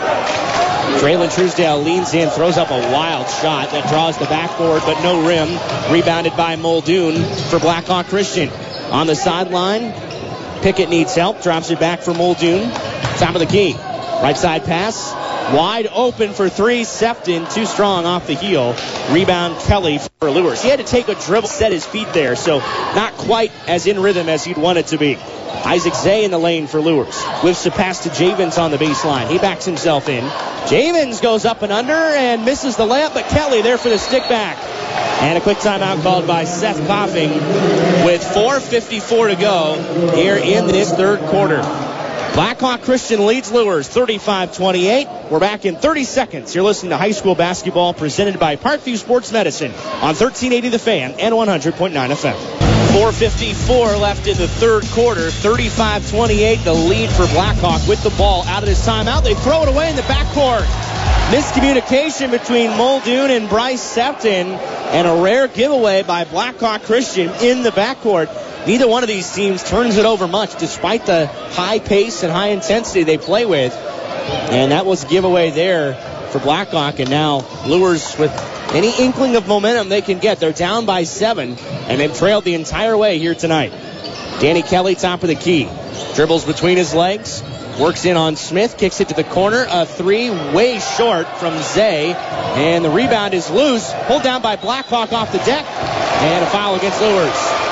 [1.00, 5.28] Draylen Truesdale leans in, throws up a wild shot that draws the backboard, but no
[5.28, 5.50] rim.
[5.92, 8.50] Rebounded by Muldoon for Blackhawk Christian.
[8.92, 9.94] On the sideline,
[10.62, 12.70] Pickett needs help, drops it back for Muldoon.
[13.18, 13.74] Top of the key.
[13.74, 15.31] Right side pass.
[15.54, 16.86] Wide open for three.
[16.86, 18.74] Sefton too strong off the heel.
[19.10, 20.62] Rebound Kelly for Luers.
[20.62, 24.02] He had to take a dribble, set his feet there, so not quite as in
[24.02, 25.18] rhythm as you'd want it to be.
[25.66, 27.22] Isaac Zay in the lane for Luers.
[27.44, 29.30] Whips a pass to Javens on the baseline.
[29.30, 30.24] He backs himself in.
[30.24, 34.24] Javens goes up and under and misses the layup, but Kelly there for the stick
[34.30, 34.58] back.
[35.22, 37.32] And a quick timeout called by Seth Coffing
[38.06, 41.62] with 4.54 to go here in this third quarter.
[42.34, 45.30] Blackhawk Christian leads Luers 35-28.
[45.30, 46.56] We're back in 30 seconds.
[46.56, 51.12] You're listening to high school basketball presented by Parkview Sports Medicine on 1380 The Fan
[51.20, 52.62] and 100.9 FM.
[52.94, 55.28] 4.54 left in the third quarter.
[55.28, 59.24] 35-28 the lead for Blackhawk with the ball out of this timeout.
[59.24, 60.66] They throw it away in the backcourt.
[61.32, 67.72] Miscommunication between Muldoon and Bryce Sefton and a rare giveaway by Blackhawk Christian in the
[67.72, 68.28] backcourt.
[68.68, 72.50] Neither one of these teams turns it over much despite the high pace and high
[72.50, 73.74] intensity they play with.
[73.74, 75.96] And that was a giveaway there
[76.30, 77.00] for Blackhawk.
[77.00, 78.32] And now Luers with
[78.74, 80.40] any inkling of momentum they can get.
[80.40, 83.72] They're down by seven, and they've trailed the entire way here tonight.
[84.40, 85.70] Danny Kelly, top of the key.
[86.16, 87.44] Dribbles between his legs.
[87.80, 89.66] Works in on Smith, kicks it to the corner.
[89.70, 92.14] A three, way short from Zay.
[92.14, 93.92] And the rebound is loose.
[94.08, 95.66] Pulled down by Blackhawk off the deck.
[95.66, 97.71] And a foul against Luers.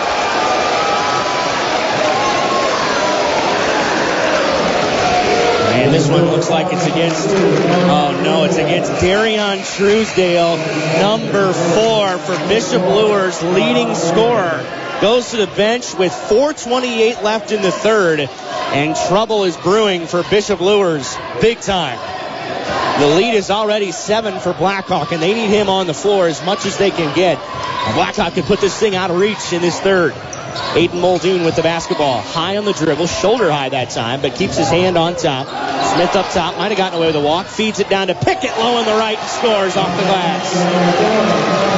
[6.00, 10.56] This one looks like it's against, oh no, it's against Darion Truesdale,
[11.02, 14.66] number four for Bishop Luers, leading scorer.
[15.02, 20.24] Goes to the bench with 4.28 left in the third, and trouble is brewing for
[20.24, 22.00] Bishop Luers, big time.
[23.02, 26.42] The lead is already seven for Blackhawk, and they need him on the floor as
[26.46, 27.38] much as they can get.
[27.94, 30.14] Blackhawk can put this thing out of reach in this third.
[30.74, 32.22] Aiden Muldoon with the basketball.
[32.22, 35.48] High on the dribble, shoulder high that time, but keeps his hand on top.
[36.00, 37.46] Smith up top, might have gotten away with a walk.
[37.48, 40.56] Feeds it down to Pickett low on the right scores off the glass.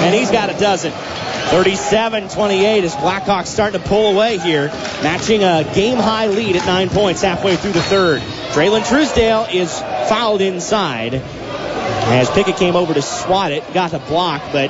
[0.04, 0.92] And he's got a dozen.
[0.92, 4.68] 37-28 as Blackhawks starting to pull away here,
[5.02, 8.22] matching a game-high lead at nine points halfway through the third.
[8.52, 14.44] Draylon Truesdale is fouled inside as Pickett came over to swat it, got a block,
[14.52, 14.70] but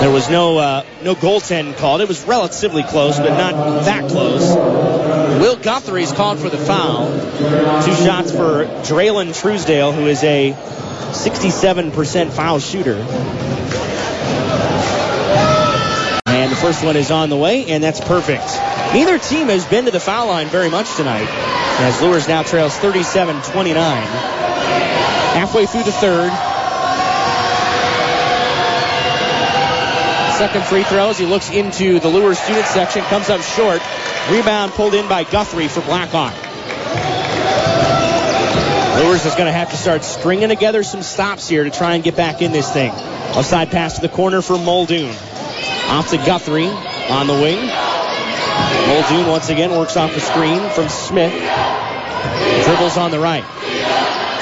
[0.00, 2.00] there was no uh, no goaltend called.
[2.00, 5.21] It was relatively close, but not that close.
[5.42, 7.10] Will Guthrie's called for the foul.
[7.82, 12.94] Two shots for Draylon Truesdale, who is a 67% foul shooter.
[16.26, 18.44] And the first one is on the way, and that's perfect.
[18.94, 21.26] Neither team has been to the foul line very much tonight,
[21.80, 23.74] as Luers now trails 37-29.
[25.34, 26.30] Halfway through the third,
[30.32, 31.18] second free throws.
[31.18, 33.80] He looks into the Luers student section, comes up short.
[34.30, 36.34] Rebound pulled in by Guthrie for Blackhawk.
[39.02, 42.04] Luers is going to have to start stringing together some stops here to try and
[42.04, 42.90] get back in this thing.
[42.90, 45.14] Outside pass to the corner for Muldoon.
[45.88, 47.58] Off to Guthrie on the wing.
[48.86, 51.32] Muldoon once again works off the screen from Smith.
[52.64, 53.44] Dribbles on the right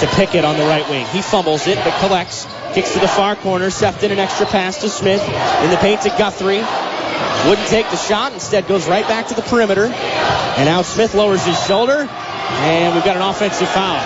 [0.00, 1.06] to Pickett on the right wing.
[1.06, 2.46] He fumbles it but collects.
[2.74, 3.68] Kicks to the far corner.
[3.70, 5.22] Sefton an extra pass to Smith.
[5.22, 6.62] In the paint to Guthrie.
[7.48, 8.32] Wouldn't take the shot.
[8.32, 9.86] Instead goes right back to the perimeter.
[9.86, 12.08] And now Smith lowers his shoulder.
[12.08, 14.00] And we've got an offensive foul.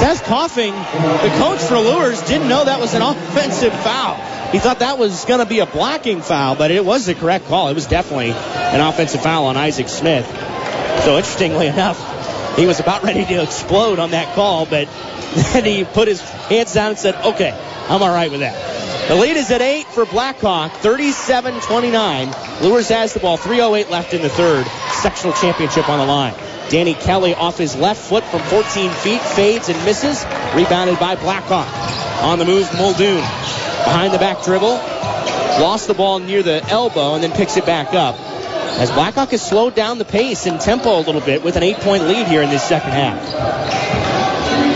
[0.00, 4.33] Seth Coffing, the coach for Luers, didn't know that was an offensive foul.
[4.54, 7.46] He thought that was going to be a blocking foul, but it was the correct
[7.46, 7.70] call.
[7.70, 10.24] It was definitely an offensive foul on Isaac Smith.
[11.02, 14.86] So interestingly enough, he was about ready to explode on that call, but
[15.52, 17.50] then he put his hands down and said, okay,
[17.88, 19.08] I'm all right with that.
[19.08, 22.60] The lead is at 8 for Blackhawk, 37-29.
[22.62, 24.68] Luers has the ball, 3.08 left in the third.
[25.02, 26.34] Sectional championship on the line.
[26.68, 30.24] Danny Kelly off his left foot from 14 feet, fades and misses.
[30.54, 31.66] Rebounded by Blackhawk.
[32.22, 33.24] On the move, Muldoon.
[33.84, 34.74] Behind the back dribble.
[35.60, 38.16] Lost the ball near the elbow and then picks it back up.
[38.76, 41.76] As Blackhawk has slowed down the pace and tempo a little bit with an eight
[41.76, 43.22] point lead here in this second half.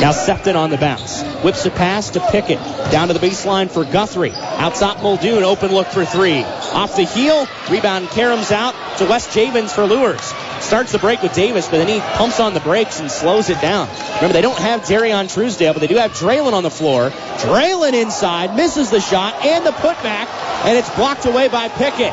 [0.00, 1.22] Now Sefton on the bounce.
[1.42, 2.60] Whips a pass to Pickett.
[2.92, 4.32] Down to the baseline for Guthrie.
[4.32, 5.42] Outside Muldoon.
[5.42, 6.44] Open look for three.
[6.44, 7.48] Off the heel.
[7.68, 10.32] Rebound Karams out to Wes Javens for Luers.
[10.60, 13.60] Starts the break with Davis, but then he pumps on the brakes and slows it
[13.60, 13.88] down.
[14.16, 17.10] Remember, they don't have Darion Truesdale, but they do have Draylon on the floor.
[17.10, 20.26] Draylon inside, misses the shot and the putback,
[20.64, 22.12] and it's blocked away by Pickett.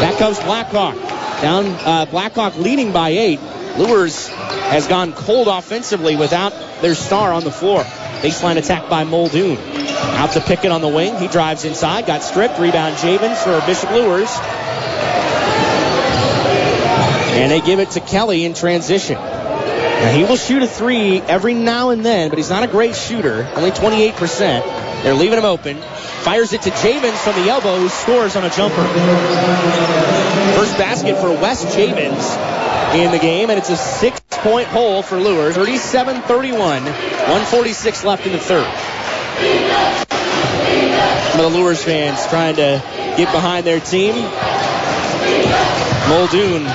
[0.00, 0.94] Back comes Blackhawk.
[1.42, 3.40] Down, uh, Blackhawk leading by eight.
[3.76, 7.82] Luers has gone cold offensively without their star on the floor.
[8.22, 9.56] Baseline attack by Muldoon.
[10.18, 11.16] Out to Pickett on the wing.
[11.16, 12.58] He drives inside, got stripped.
[12.58, 14.30] Rebound Javens for Bishop Luers.
[17.36, 19.16] And they give it to Kelly in transition.
[19.98, 22.94] Now he will shoot a three every now and then, but he's not a great
[22.94, 23.50] shooter.
[23.56, 25.02] Only 28%.
[25.02, 25.76] They're leaving him open.
[25.76, 28.82] Fires it to Javens from the elbow, who scores on a jumper.
[30.54, 35.56] First basket for Wes Javens in the game, and it's a six-point hole for Luers.
[35.56, 36.58] 37-31.
[36.58, 38.66] 146 left in the third.
[41.32, 42.82] Some of the Luers fans trying to
[43.16, 44.14] get behind their team.
[46.08, 46.66] Muldoon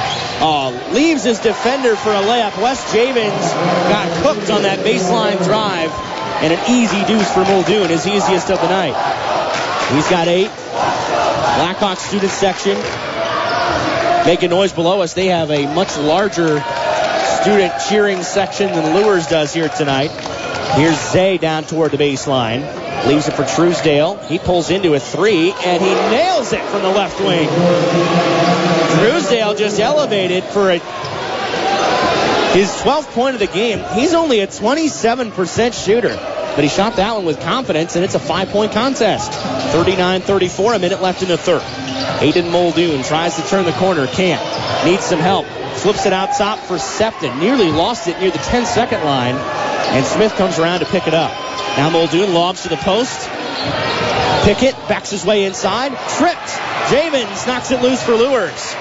[0.43, 2.61] uh, leaves his defender for a layup.
[2.61, 3.53] Wes Javens
[3.89, 5.89] got cooked on that baseline drive.
[6.43, 8.93] And an easy deuce for Muldoon, his easiest of the night.
[9.95, 10.51] He's got eight.
[11.55, 12.75] Blackhawk student section
[14.25, 15.13] making noise below us.
[15.13, 16.61] They have a much larger
[17.41, 20.11] student cheering section than Luers does here tonight.
[20.75, 22.82] Here's Zay down toward the baseline.
[23.05, 24.15] Leaves it for Truesdale.
[24.27, 27.49] He pulls into a three, and he nails it from the left wing.
[28.97, 30.79] Truesdale just elevated for a,
[32.53, 33.83] his 12th point of the game.
[33.93, 36.15] He's only a 27% shooter,
[36.55, 39.31] but he shot that one with confidence, and it's a five-point contest.
[39.73, 41.61] 39-34, a minute left in the third.
[42.21, 44.41] Aiden Muldoon tries to turn the corner, can't.
[44.85, 45.45] Needs some help.
[45.75, 47.37] Flips it out top for Sefton.
[47.39, 51.42] Nearly lost it near the 10-second line, and Smith comes around to pick it up.
[51.77, 53.27] Now Muldoon lobs to the post.
[54.43, 55.89] Pickett backs his way inside.
[56.17, 56.49] Tripped.
[56.91, 58.75] Javens knocks it loose for Luers.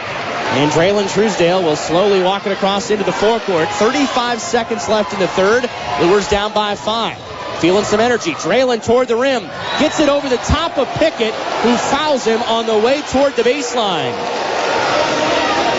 [0.53, 3.69] And Draylon Truesdale will slowly walk it across into the forecourt.
[3.69, 5.71] 35 seconds left in the third.
[6.03, 7.17] Luers down by five.
[7.61, 8.33] Feeling some energy.
[8.33, 9.45] Draylon toward the rim.
[9.79, 13.43] Gets it over the top of Pickett, who fouls him on the way toward the
[13.43, 14.13] baseline.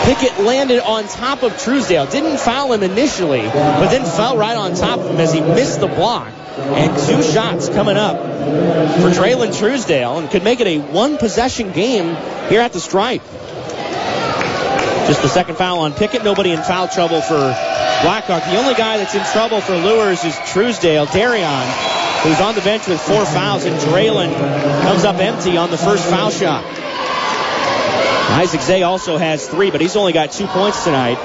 [0.06, 2.08] Pickett landed on top of Truesdale.
[2.08, 5.80] Didn't foul him initially, but then fell right on top of him as he missed
[5.80, 6.34] the block.
[6.58, 11.72] And two shots coming up for Draylon Truesdale and could make it a one possession
[11.72, 12.16] game
[12.50, 13.24] here at the stripe.
[15.08, 16.24] Just the second foul on Pickett.
[16.24, 17.40] Nobody in foul trouble for
[18.04, 18.44] Blackhawk.
[18.44, 21.66] The only guy that's in trouble for Luers is Truesdale, Darion,
[22.22, 24.32] who's on the bench with four fouls, and Draylon
[24.84, 26.64] comes up empty on the first foul shot.
[28.34, 31.18] Isaac Zay also has three, but he's only got two points tonight.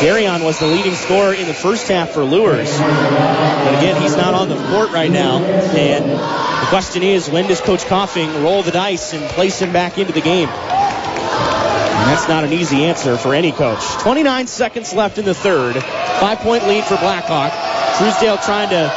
[0.00, 2.70] Darion was the leading scorer in the first half for Luers.
[2.78, 5.38] But again, he's not on the court right now.
[5.42, 9.98] And the question is, when does Coach Coffing roll the dice and place him back
[9.98, 10.48] into the game?
[10.48, 13.82] And that's not an easy answer for any coach.
[14.02, 15.74] 29 seconds left in the third.
[16.20, 17.52] Five point lead for Blackhawk.
[17.96, 18.92] Truesdale trying to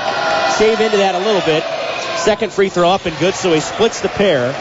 [0.59, 1.63] shave into that a little bit.
[2.19, 4.53] Second free throw up and good, so he splits the pair.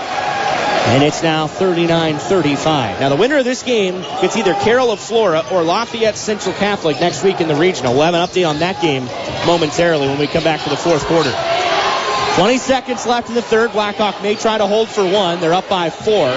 [0.86, 3.00] And it's now 39-35.
[3.00, 7.00] Now the winner of this game gets either Carroll of Flora or Lafayette Central Catholic
[7.00, 7.92] next week in the regional.
[7.92, 9.04] We'll have an update on that game
[9.46, 11.32] momentarily when we come back to the fourth quarter.
[12.36, 13.72] 20 seconds left in the third.
[13.72, 15.40] Blackhawk may try to hold for one.
[15.40, 16.28] They're up by four.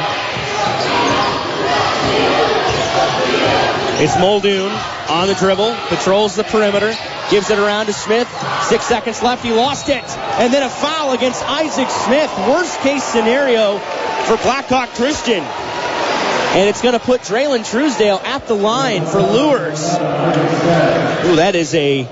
[4.03, 4.71] It's Muldoon
[5.09, 6.91] on the dribble, patrols the perimeter,
[7.29, 8.27] gives it around to Smith.
[8.63, 9.43] Six seconds left.
[9.43, 10.03] He lost it.
[10.41, 12.35] And then a foul against Isaac Smith.
[12.47, 13.77] Worst case scenario
[14.25, 15.43] for Blackhawk Christian.
[15.43, 19.93] And it's going to put Draylon Truesdale at the line for Luers.
[19.93, 22.07] Ooh, that is a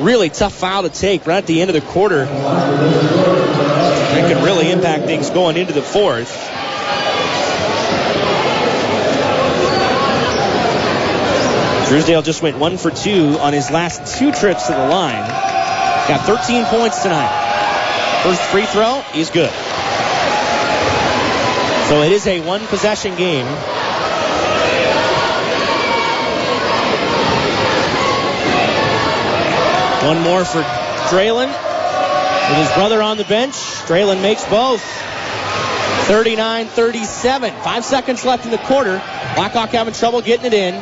[0.00, 2.26] really tough foul to take right at the end of the quarter.
[4.10, 6.30] That could really impact things going into the fourth.
[11.88, 15.26] Truesdale just went one for two on his last two trips to the line.
[16.06, 17.48] Got 13 points tonight.
[18.22, 19.50] First free throw is good.
[21.90, 23.46] So it is a one possession game.
[30.06, 30.62] One more for
[31.10, 31.48] Draylon.
[31.48, 33.54] With his brother on the bench,
[33.88, 34.84] Draylon makes both.
[36.06, 37.60] 39-37.
[37.64, 39.02] Five seconds left in the quarter.
[39.34, 40.80] Blackhawk having trouble getting it in.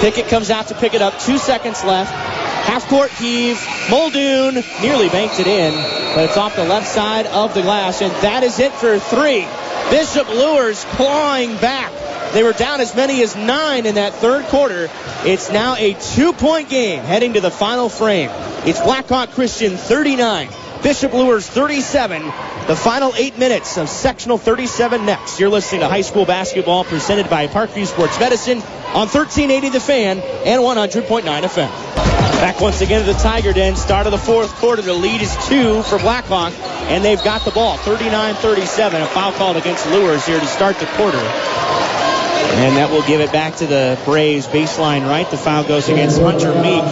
[0.00, 1.18] Pickett comes out to pick it up.
[1.18, 2.12] Two seconds left.
[2.12, 3.60] Half court heave.
[3.90, 5.74] Muldoon nearly banked it in,
[6.14, 9.44] but it's off the left side of the glass, and that is it for three.
[9.90, 11.92] Bishop Luers clawing back.
[12.34, 14.90] They were down as many as nine in that third quarter.
[15.24, 18.30] It's now a two-point game heading to the final frame.
[18.66, 20.50] It's Blackhawk Christian 39,
[20.82, 22.22] Bishop Luers 37.
[22.66, 25.40] The final eight minutes of sectional 37 next.
[25.40, 28.58] You're listening to high school basketball presented by Parkview Sports Medicine
[28.92, 31.98] on 1380 The Fan and 100.9 FM.
[32.40, 33.74] Back once again to the Tiger Den.
[33.74, 34.82] Start of the fourth quarter.
[34.82, 36.52] The lead is two for Blackhawk,
[36.88, 37.76] and they've got the ball.
[37.78, 39.02] 39-37.
[39.02, 41.18] A foul called against Luers here to start the quarter.
[41.18, 45.30] And that will give it back to the Braves baseline right.
[45.30, 46.84] The foul goes against Hunter Meek.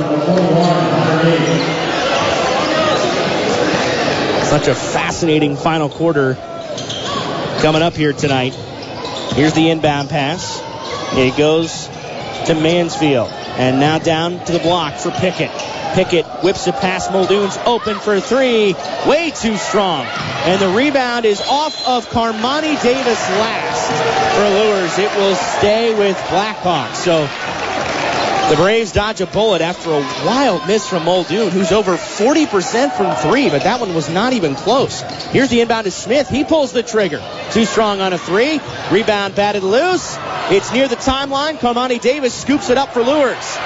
[4.46, 6.34] Such a fascinating final quarter
[7.60, 8.54] coming up here tonight.
[9.34, 10.62] Here's the inbound pass.
[11.14, 11.88] It goes
[12.46, 13.30] to Mansfield.
[13.30, 15.50] And now down to the block for Pickett.
[15.96, 18.74] Pickett whips it past Muldoon's open for three.
[19.06, 20.04] Way too strong.
[20.44, 24.98] And the rebound is off of Carmani Davis last for Luers.
[24.98, 26.94] It will stay with Blackhawk.
[26.96, 27.22] So
[28.50, 33.16] the Braves dodge a bullet after a wild miss from Muldoon, who's over 40% from
[33.16, 35.00] three, but that one was not even close.
[35.30, 36.28] Here's the inbound to Smith.
[36.28, 37.24] He pulls the trigger.
[37.52, 38.60] Too strong on a three.
[38.90, 40.18] Rebound batted loose.
[40.50, 41.56] It's near the timeline.
[41.58, 43.56] Carmani Davis scoops it up for Luers.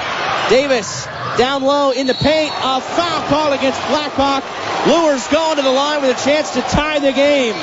[0.49, 1.07] Davis
[1.41, 2.53] down low in the paint.
[2.53, 4.43] A foul call against Blackhawk.
[4.85, 7.55] Luers going to the line with a chance to tie the game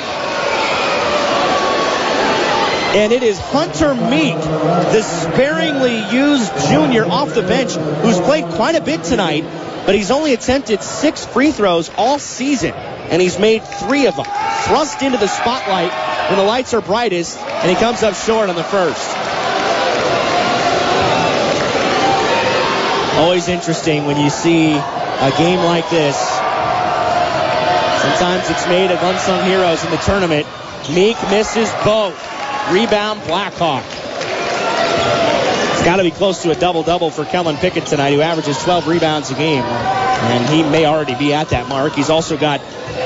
[2.91, 8.75] and it is Hunter Meek, the sparingly used junior off the bench, who's played quite
[8.75, 9.43] a bit tonight,
[9.85, 14.25] but he's only attempted six free throws all season, and he's made three of them.
[14.25, 15.91] Thrust into the spotlight
[16.31, 19.28] when the lights are brightest, and he comes up short on the first.
[23.19, 26.17] Always interesting when you see a game like this.
[28.01, 30.47] Sometimes it's made of unsung heroes in the tournament.
[30.89, 32.15] Meek misses both.
[32.71, 33.83] Rebound, Blackhawk.
[35.73, 38.87] It's got to be close to a double-double for Kellen Pickett tonight, who averages 12
[38.87, 40.08] rebounds a game.
[40.21, 41.93] And he may already be at that mark.
[41.93, 42.61] He's also got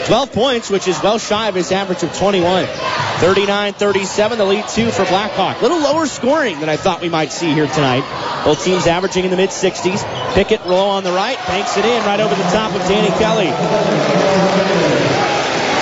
[0.07, 2.65] 12 points, which is well shy of his average of 21.
[2.65, 5.59] 39-37, the lead two for Blackhawk.
[5.59, 8.03] A little lower scoring than I thought we might see here tonight.
[8.43, 10.33] Both teams averaging in the mid-60s.
[10.33, 13.51] Pickett roll on the right, banks it in right over the top of Danny Kelly.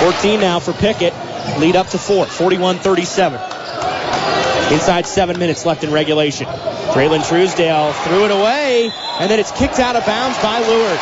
[0.02, 1.14] 14 now for Pickett.
[1.58, 4.72] Lead up to four, 41-37.
[4.72, 6.46] Inside seven minutes left in regulation.
[6.92, 11.00] Draylon Truesdale threw it away, and then it's kicked out of bounds by Luers.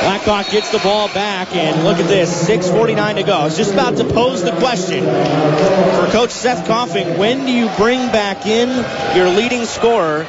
[0.00, 3.34] Blackhawk gets the ball back, and look at this, 6.49 to go.
[3.34, 7.68] I was just about to pose the question for Coach Seth Coffing, when do you
[7.76, 8.70] bring back in
[9.14, 10.26] your leading scorer?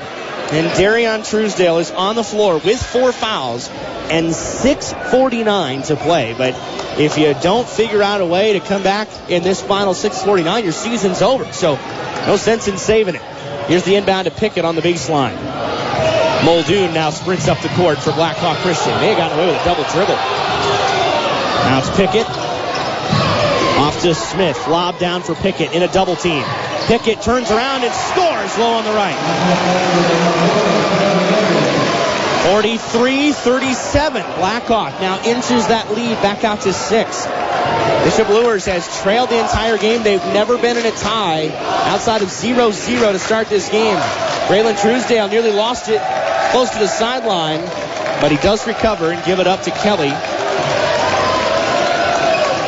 [0.50, 3.70] And Darion Truesdale is on the floor with four fouls
[4.10, 6.34] and 6.49 to play.
[6.38, 6.56] But
[6.98, 10.72] if you don't figure out a way to come back in this final 649, your
[10.72, 11.52] season's over.
[11.52, 11.76] So
[12.26, 13.22] no sense in saving it.
[13.68, 15.36] Here's the inbound to Pickett on the baseline.
[16.46, 18.98] Muldoon now sprints up the court for Blackhawk Christian.
[19.02, 20.16] They have got away with a double dribble.
[20.16, 22.28] Now it's Pickett.
[23.78, 24.68] Off to Smith.
[24.70, 26.44] Lob down for Pickett in a double team.
[26.88, 29.18] Pickett turns around and scores low on the right.
[32.48, 34.38] 43-37.
[34.38, 37.26] Blackhawk now inches that lead back out to six.
[38.06, 40.02] Bishop Luers has trailed the entire game.
[40.02, 41.50] They've never been in a tie
[41.92, 43.98] outside of 0-0 to start this game.
[44.48, 46.02] Draylon Truesdale nearly lost it
[46.52, 47.60] close to the sideline,
[48.22, 50.12] but he does recover and give it up to Kelly.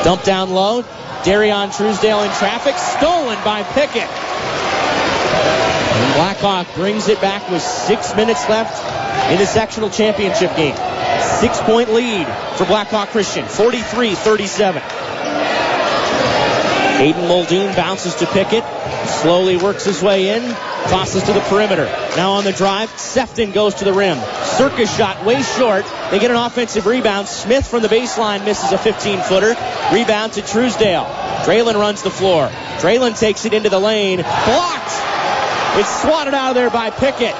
[0.03, 0.84] Dump down low.
[1.24, 2.76] Darion Truesdale in traffic.
[2.78, 4.09] Stolen by Pickett.
[6.15, 8.84] Blackhawk brings it back with six minutes left
[9.32, 10.76] in the sectional championship game.
[11.39, 14.82] Six point lead for Blackhawk Christian, 43 37.
[16.99, 18.65] Aiden Muldoon bounces to Pickett,
[19.07, 20.43] slowly works his way in,
[20.88, 21.86] tosses to the perimeter.
[22.15, 24.17] Now on the drive, Sefton goes to the rim.
[24.43, 25.86] Circus shot way short.
[26.11, 27.27] They get an offensive rebound.
[27.27, 29.55] Smith from the baseline misses a 15 footer.
[29.93, 31.05] Rebound to Truesdale.
[31.43, 32.47] Draylon runs the floor.
[32.80, 34.17] Draylon takes it into the lane.
[34.17, 34.93] Blocked.
[35.77, 37.36] It's swatted out of there by Pickett.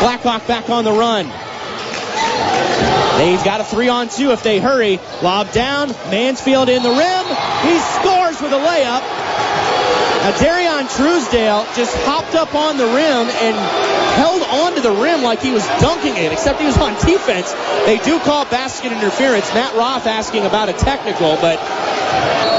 [0.00, 1.26] Blackhawk back on the run.
[3.18, 5.00] They've got a three on two if they hurry.
[5.22, 5.88] Lob down.
[6.10, 7.26] Mansfield in the rim.
[7.66, 9.02] He scores with a layup.
[10.28, 13.56] Now, Darion Truesdale just hopped up on the rim and
[14.20, 17.50] held onto the rim like he was dunking it, except he was on defense.
[17.86, 19.48] They do call basket interference.
[19.54, 21.56] Matt Roth asking about a technical, but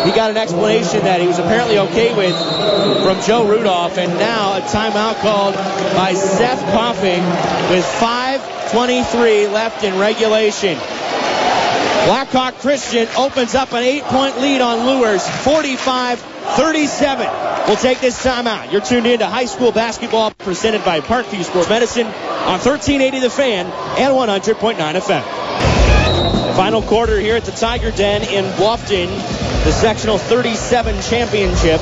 [0.03, 2.33] he got an explanation that he was apparently okay with
[3.03, 3.99] from Joe Rudolph.
[3.99, 5.53] And now a timeout called
[5.93, 7.21] by Seth Coffing
[7.69, 10.75] with 5.23 left in regulation.
[12.05, 17.67] Blackhawk Christian opens up an eight-point lead on Luers, 45-37.
[17.67, 18.71] We'll take this timeout.
[18.71, 23.29] You're tuned in to high school basketball presented by Parkview Sports Medicine on 1380 The
[23.29, 26.55] Fan and 100.9 FM.
[26.55, 29.09] Final quarter here at the Tiger Den in Bluffton
[29.63, 31.81] the sectional 37 championship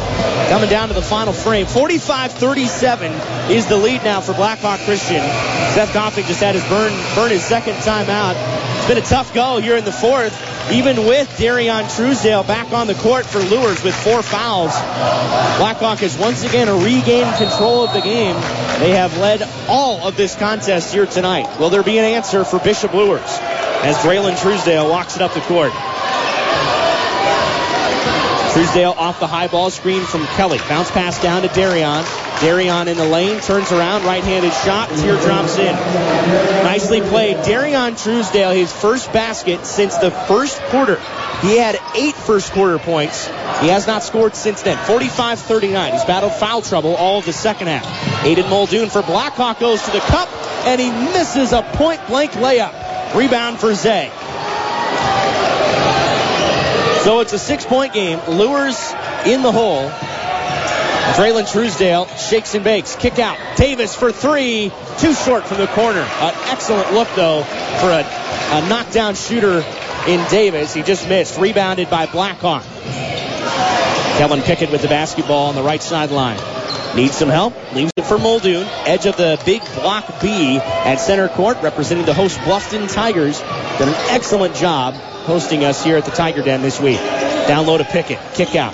[0.49, 1.67] coming down to the final frame.
[1.67, 5.21] 45-37 is the lead now for Blackhawk Christian.
[5.71, 8.35] Seth Coffing just had his burn, burn his second time out.
[8.87, 12.93] Been a tough go here in the fourth, even with Darion Truesdale back on the
[12.93, 14.71] court for Luers with four fouls.
[15.57, 18.35] Blackhawk has once again regained control of the game.
[18.79, 21.59] They have led all of this contest here tonight.
[21.59, 23.21] Will there be an answer for Bishop Luers
[23.83, 25.73] as Draylon Truesdale walks it up the court?
[28.53, 30.59] Truesdale off the high ball screen from Kelly.
[30.69, 32.05] Bounce pass down to Darion.
[32.39, 35.73] Darion in the lane, turns around, right-handed shot, teardrops in.
[36.63, 37.37] Nicely played.
[37.37, 41.01] Darion Truesdale, his first basket since the first quarter.
[41.41, 43.25] He had eight first quarter points.
[43.59, 44.77] He has not scored since then.
[44.77, 45.91] 45-39.
[45.93, 47.85] He's battled foul trouble all of the second half.
[48.23, 50.29] Aiden Muldoon for Blackhawk goes to the cup,
[50.67, 53.15] and he misses a point-blank layup.
[53.15, 54.11] Rebound for Zay.
[57.03, 58.19] So it's a six-point game.
[58.27, 58.93] Luers
[59.25, 59.89] in the hole.
[61.15, 62.95] Draylon Truesdale shakes and bakes.
[62.95, 63.37] Kick out.
[63.57, 64.71] Davis for three.
[64.99, 66.01] Too short from the corner.
[66.01, 69.63] An excellent look, though, for a, a knockdown shooter
[70.07, 70.73] in Davis.
[70.73, 71.39] He just missed.
[71.39, 72.63] Rebounded by Blackhawk.
[74.17, 76.39] Kellen Pickett with the basketball on the right sideline.
[76.95, 77.53] Needs some help.
[77.73, 78.65] Leaves it for Muldoon.
[78.85, 83.39] Edge of the big block B at center court, representing the host Bluffton Tigers.
[83.39, 86.99] Done an excellent job hosting us here at the Tiger Den this week.
[87.47, 88.19] Down low to Pickett.
[88.33, 88.73] Kick out.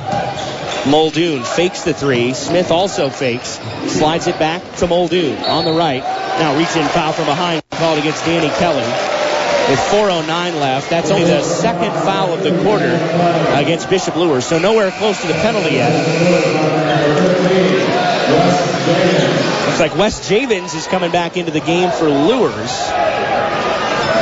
[0.85, 2.33] Muldoon fakes the three.
[2.33, 3.59] Smith also fakes.
[3.87, 6.03] Slides it back to Muldoon on the right.
[6.39, 7.63] Now reach in foul from behind.
[7.71, 8.83] Called against Danny Kelly.
[9.69, 10.27] With 4.09
[10.59, 12.95] left, that's only the second foul of the quarter
[13.55, 14.45] against Bishop Luers.
[14.45, 15.93] So nowhere close to the penalty yet.
[19.65, 22.71] Looks like Wes Javens is coming back into the game for Luers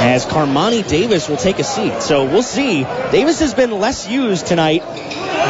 [0.03, 2.03] as Carmani Davis will take a seat.
[2.03, 2.84] So we'll see.
[3.12, 4.84] Davis has been less used tonight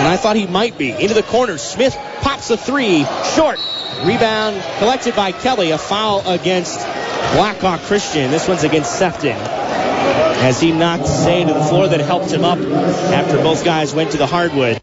[0.01, 0.91] than I thought he might be.
[0.91, 1.59] Into the corner.
[1.59, 3.05] Smith pops a three.
[3.35, 3.59] Short.
[4.03, 5.69] Rebound collected by Kelly.
[5.71, 6.79] A foul against
[7.33, 8.31] Blackhawk Christian.
[8.31, 9.37] This one's against Sefton.
[9.37, 14.11] As he knocked Zay to the floor that helped him up after both guys went
[14.13, 14.81] to the hardwood.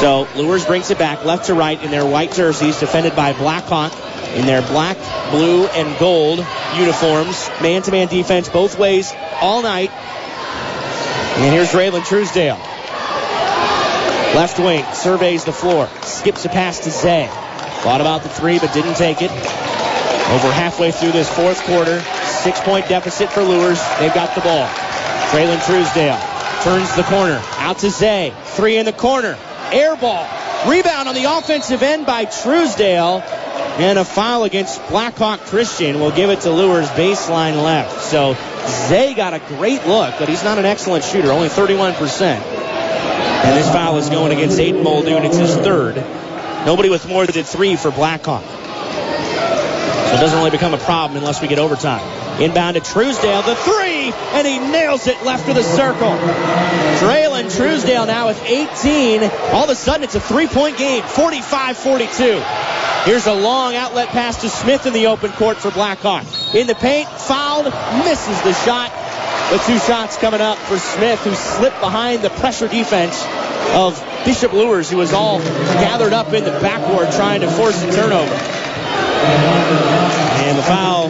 [0.00, 3.94] So Luers brings it back left to right in their white jerseys, defended by Blackhawk
[4.34, 4.98] in their black,
[5.30, 6.44] blue, and gold
[6.76, 7.48] uniforms.
[7.62, 9.90] Man-to-man defense both ways all night.
[9.90, 12.60] And here's Draylon Truesdale.
[14.34, 17.28] Left wing, surveys the floor, skips a pass to Zay.
[17.82, 19.30] Thought about the three, but didn't take it.
[19.30, 23.78] Over halfway through this fourth quarter, six-point deficit for Luers.
[23.98, 24.66] They've got the ball.
[25.28, 26.18] Draylon Truesdale
[26.62, 28.32] turns the corner, out to Zay.
[28.44, 29.36] Three in the corner,
[29.70, 30.26] air ball.
[30.66, 33.22] Rebound on the offensive end by Truesdale.
[33.78, 38.00] And a foul against Blackhawk Christian will give it to Luers baseline left.
[38.02, 38.36] So
[38.88, 42.51] Zay got a great look, but he's not an excellent shooter, only 31%.
[43.44, 45.24] And this foul is going against Aiden Muldoon.
[45.24, 45.96] It's his third.
[46.64, 48.44] Nobody with more than three for Blackhawk.
[48.44, 52.02] So it doesn't really become a problem unless we get overtime.
[52.40, 56.12] Inbound to Truesdale, the three, and he nails it left of the circle.
[57.00, 59.22] Draylon Truesdale now with 18.
[59.52, 62.42] All of a sudden, it's a three-point game, 45-42.
[63.04, 66.24] Here's a long outlet pass to Smith in the open court for Blackhawk.
[66.54, 67.64] In the paint, fouled,
[68.04, 68.92] misses the shot.
[69.52, 73.22] The two shots coming up for Smith, who slipped behind the pressure defense
[73.74, 77.92] of Bishop Luers, who was all gathered up in the backboard trying to force a
[77.92, 78.32] turnover.
[80.40, 81.08] And the foul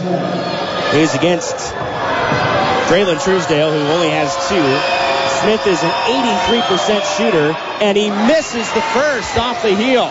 [0.98, 1.54] is against
[2.90, 4.58] Draylon Truesdale, who only has two.
[5.38, 5.92] Smith is an
[6.50, 10.10] 83% shooter, and he misses the first off the heel.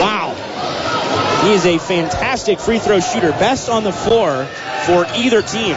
[0.00, 0.32] Wow.
[1.44, 4.46] He is a fantastic free throw shooter, best on the floor
[4.86, 5.76] for either team.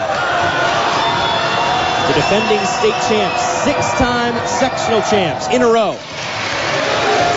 [2.08, 5.98] The defending state champs, six-time sectional champs in a row.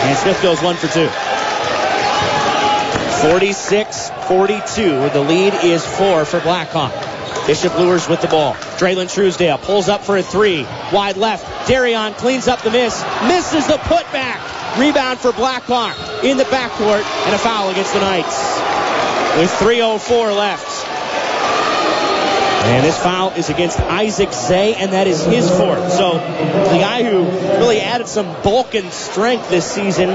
[0.07, 1.09] And Smith goes one for two.
[3.17, 5.11] 46-42.
[5.11, 6.93] The lead is four for Blackhawk.
[7.47, 8.53] Bishop Luers with the ball.
[8.77, 10.67] Draylon Truesdale pulls up for a three.
[10.91, 11.67] Wide left.
[11.67, 13.01] Darion cleans up the miss.
[13.23, 14.39] Misses the putback.
[14.77, 18.37] Rebound for Blackhawk in the backcourt and a foul against the Knights.
[19.39, 20.76] With 3.04 left.
[22.65, 25.91] And this foul is against Isaac Zay, and that is his fourth.
[25.93, 27.23] So the guy who
[27.59, 30.09] really added some bulk and strength this season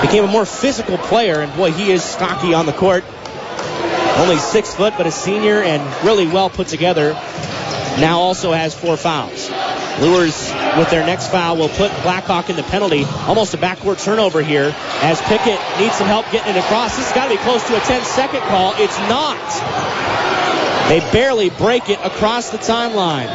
[0.00, 3.04] became a more physical player, and boy, he is stocky on the court.
[4.18, 7.12] Only six foot, but a senior and really well put together.
[7.98, 9.50] Now also has four fouls.
[10.00, 13.04] Luers with their next foul will put Blackhawk in the penalty.
[13.26, 16.96] Almost a backward turnover here as Pickett needs some help getting it across.
[16.96, 18.74] This has got to be close to a 10 second call.
[18.76, 20.39] It's not.
[20.90, 23.28] They barely break it across the timeline.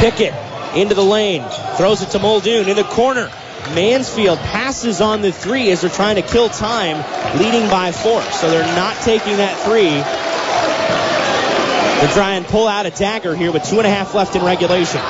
[0.00, 0.34] Pickett
[0.74, 3.30] into the lane, throws it to Muldoon in the corner.
[3.76, 6.96] Mansfield passes on the three as they're trying to kill time,
[7.38, 8.22] leading by four.
[8.22, 9.90] So they're not taking that three.
[12.00, 14.42] They're trying to pull out a dagger here with two and a half left in
[14.42, 15.00] regulation.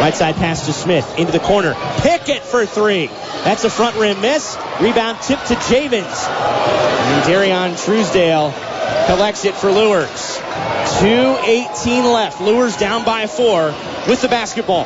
[0.00, 1.74] Right side pass to Smith into the corner.
[1.98, 3.08] Pickett for three.
[3.44, 4.56] That's a front rim miss.
[4.80, 6.26] Rebound tip to Javens.
[6.26, 8.54] And Darion Truesdale
[9.06, 10.37] collects it for Luers.
[10.98, 12.40] 2.18 left.
[12.40, 13.66] Luers down by four
[14.08, 14.84] with the basketball.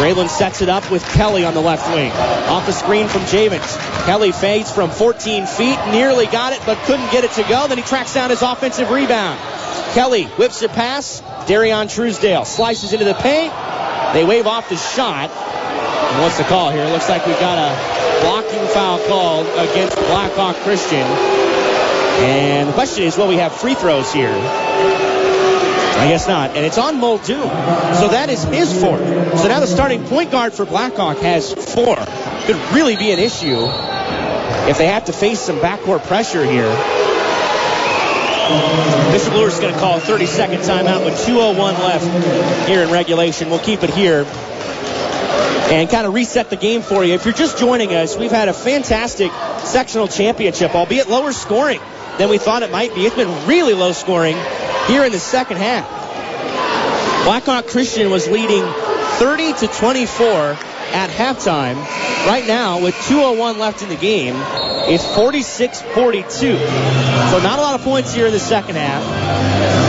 [0.00, 2.10] Draylon sets it up with Kelly on the left wing.
[2.10, 3.76] Off the screen from Javens.
[4.06, 7.68] Kelly fades from 14 feet, nearly got it, but couldn't get it to go.
[7.68, 9.38] Then he tracks down his offensive rebound.
[9.92, 11.22] Kelly whips it past.
[11.46, 13.52] Darion Truesdale slices into the paint.
[14.14, 15.28] They wave off the shot.
[15.28, 16.84] And what's the call here?
[16.84, 21.06] It looks like we've got a blocking foul called against Blackhawk Christian.
[22.20, 24.30] And the question is, will we have free throws here?
[26.00, 26.56] I guess not.
[26.56, 27.42] And it's on Muldoon.
[27.42, 29.00] So that is his fourth.
[29.38, 31.96] So now the starting point guard for Blackhawk has four.
[32.44, 33.66] Could really be an issue
[34.68, 36.70] if they have to face some backcourt pressure here.
[39.12, 42.90] Bishop Luers is going to call a 30 second timeout with 2.01 left here in
[42.90, 43.50] regulation.
[43.50, 44.24] We'll keep it here
[45.70, 47.14] and kind of reset the game for you.
[47.14, 49.30] If you're just joining us, we've had a fantastic
[49.64, 51.80] sectional championship, albeit lower scoring
[52.20, 53.06] than we thought it might be.
[53.06, 54.36] It's been really low scoring
[54.86, 55.88] here in the second half.
[57.24, 60.28] Blackhawk Christian was leading 30 to 24
[60.92, 61.76] at halftime.
[62.26, 66.30] Right now, with 2.01 left in the game, it's 46-42.
[67.30, 69.02] So not a lot of points here in the second half.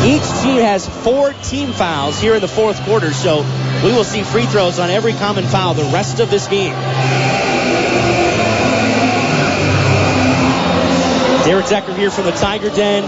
[0.05, 3.41] Each team has four team fouls here in the fourth quarter, so
[3.83, 6.73] we will see free throws on every common foul the rest of this game.
[11.45, 13.03] Derek Decker here from the Tiger Den.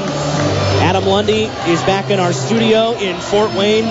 [0.82, 3.86] Adam Lundy is back in our studio in Fort Wayne.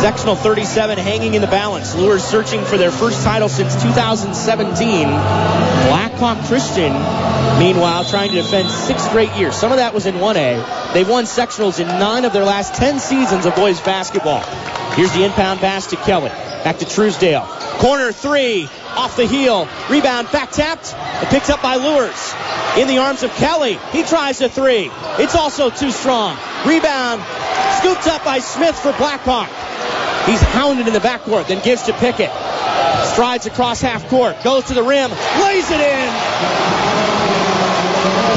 [0.00, 1.94] Sectional 37 hanging in the balance.
[1.94, 5.08] Luers searching for their first title since 2017.
[5.08, 6.92] Blackhawk Christian,
[7.58, 9.56] meanwhile, trying to defend six straight years.
[9.56, 10.92] Some of that was in 1A.
[10.92, 14.42] They've won sectionals in nine of their last 10 seasons of boys basketball.
[14.92, 16.30] Here's the inbound pass to Kelly.
[16.64, 17.46] Back to Truesdale.
[17.78, 18.68] Corner three.
[18.98, 19.68] Off the heel.
[19.88, 20.92] Rebound back tapped.
[20.94, 22.34] And picked up by Luers.
[22.76, 23.78] In the arms of Kelly.
[23.92, 24.90] He tries a three.
[25.18, 26.36] It's also too strong.
[26.66, 27.22] Rebound.
[27.78, 29.48] Scooped up by Smith for Blackhawk.
[30.26, 32.30] He's hounded in the backcourt, then gives to Pickett.
[33.14, 36.08] Strides across half court, goes to the rim, lays it in.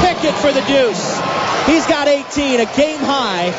[0.00, 1.11] Pickett for the deuce.
[1.66, 3.50] He's got 18, a game high.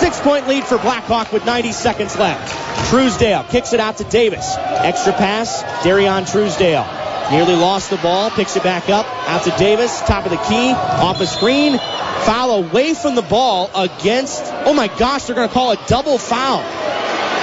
[0.00, 2.88] Six point lead for Blackhawk with 90 seconds left.
[2.88, 4.56] Truesdale kicks it out to Davis.
[4.56, 6.86] Extra pass, Darion Truesdale.
[7.30, 10.72] Nearly lost the ball, picks it back up, out to Davis, top of the key,
[10.72, 11.78] off a screen.
[11.78, 16.18] Foul away from the ball against, oh my gosh, they're going to call a double
[16.18, 16.58] foul.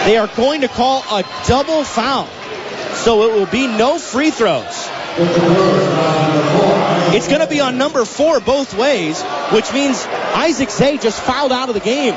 [0.06, 2.28] They are going to call a double foul.
[2.96, 4.88] So it will be no free throws.
[7.16, 11.52] It's going to be on number four both ways, which means Isaac Zay just fouled
[11.52, 12.14] out of the game.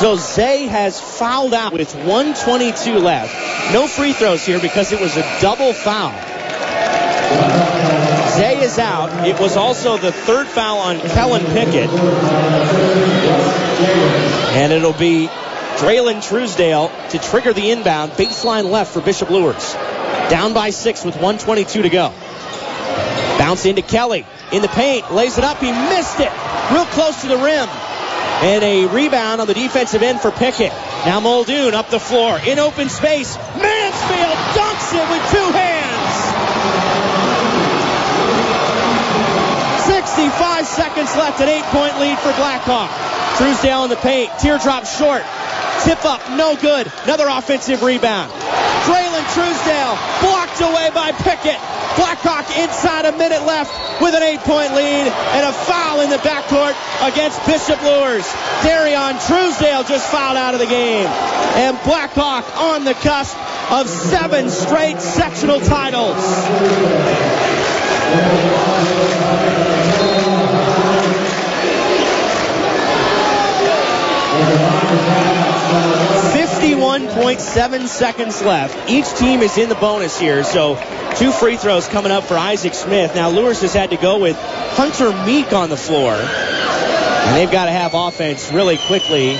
[0.00, 3.72] So Zay has fouled out with 122 left.
[3.72, 6.10] No free throws here because it was a double foul.
[8.32, 9.26] Zay is out.
[9.26, 11.88] It was also the third foul on Kellen Pickett.
[14.54, 15.28] And it'll be
[15.76, 18.12] Draylon Truesdale to trigger the inbound.
[18.12, 19.76] Baseline left for Bishop Luers.
[20.30, 22.12] Down by six with 122 to go.
[23.38, 24.26] Bounce into Kelly.
[24.52, 25.12] In the paint.
[25.12, 25.58] Lays it up.
[25.58, 26.30] He missed it.
[26.72, 27.68] Real close to the rim.
[28.42, 30.72] And a rebound on the defensive end for Pickett.
[31.06, 32.38] Now Muldoon up the floor.
[32.46, 33.36] In open space.
[33.36, 35.92] Mansfield dunks it with two hands.
[39.86, 41.40] 65 seconds left.
[41.40, 42.90] An eight-point lead for Blackhawk.
[43.38, 44.30] Truesdale in the paint.
[44.38, 45.22] Teardrop short.
[45.82, 46.86] Tip up, no good.
[47.04, 48.30] Another offensive rebound.
[48.86, 49.81] Draylon Truesdale
[50.20, 51.60] blocked away by Pickett.
[51.96, 56.74] Blackhawk inside a minute left with an eight-point lead and a foul in the backcourt
[57.02, 58.26] against Bishop Luers.
[58.62, 61.06] Darion Truesdale just fouled out of the game.
[61.06, 63.36] And Blackhawk on the cusp
[63.70, 66.16] of seven straight sectional titles.
[76.62, 78.88] 51.7 seconds left.
[78.88, 80.76] Each team is in the bonus here, so
[81.16, 83.16] two free throws coming up for Isaac Smith.
[83.16, 87.64] Now Luers has had to go with Hunter Meek on the floor, and they've got
[87.64, 89.34] to have offense really quickly.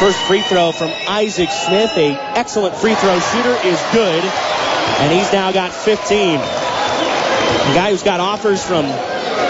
[0.00, 5.32] First free throw from Isaac Smith, a excellent free throw shooter, is good, and he's
[5.32, 6.38] now got 15.
[6.38, 8.86] The guy who's got offers from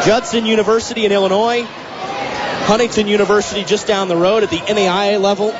[0.04, 5.54] Judson University in Illinois, Huntington University just down the road at the NAIA level.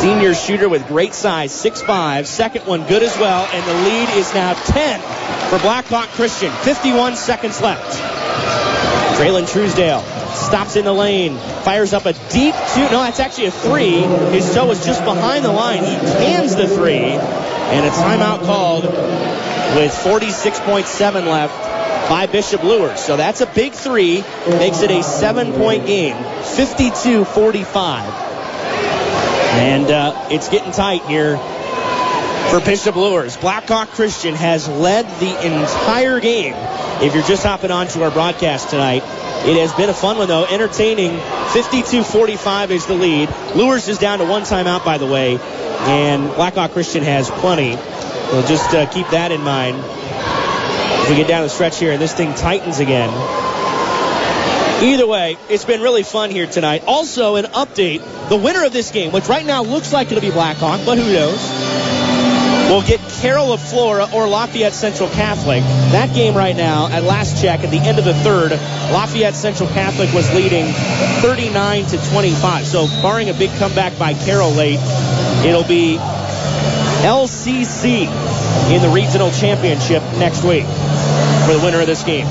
[0.00, 2.24] Senior shooter with great size, 6'5".
[2.24, 4.98] Second one good as well, and the lead is now 10
[5.50, 6.50] for Blackhawk Christian.
[6.50, 7.98] 51 seconds left.
[9.18, 10.00] Draylon Truesdale
[10.32, 12.80] stops in the lane, fires up a deep two.
[12.80, 14.00] No, that's actually a three.
[14.32, 15.84] His toe was just behind the line.
[15.84, 23.00] He cans the three, and a timeout called with 46.7 left by Bishop Luers.
[23.00, 24.24] So that's a big three.
[24.48, 26.16] Makes it a seven point game.
[26.42, 28.29] 52 45.
[29.52, 31.36] And uh, it's getting tight here
[32.50, 33.36] for Bishop Luers.
[33.36, 36.54] Blackhawk Christian has led the entire game.
[37.02, 39.02] If you're just hopping onto our broadcast tonight,
[39.44, 40.44] it has been a fun one, though.
[40.44, 41.12] Entertaining.
[41.12, 43.28] 52-45 is the lead.
[43.54, 47.76] Luers is down to one timeout, by the way, and Blackhawk Christian has plenty.
[47.76, 49.78] So just uh, keep that in mind.
[51.02, 53.08] If we get down the stretch here and this thing tightens again.
[54.82, 56.84] Either way, it's been really fun here tonight.
[56.86, 58.00] Also, an update.
[58.30, 61.12] The winner of this game, which right now looks like it'll be Blackhawk, but who
[61.12, 61.50] knows?
[62.70, 65.60] We'll get Carroll of Flora or Lafayette Central Catholic.
[65.92, 69.68] That game right now, at last check, at the end of the third, Lafayette Central
[69.68, 70.72] Catholic was leading
[71.20, 72.66] 39 to 25.
[72.66, 74.80] So, barring a big comeback by Carroll late,
[75.44, 75.98] it'll be
[77.02, 78.06] LCC
[78.72, 80.64] in the regional championship next week
[81.44, 82.26] for the winner of this game.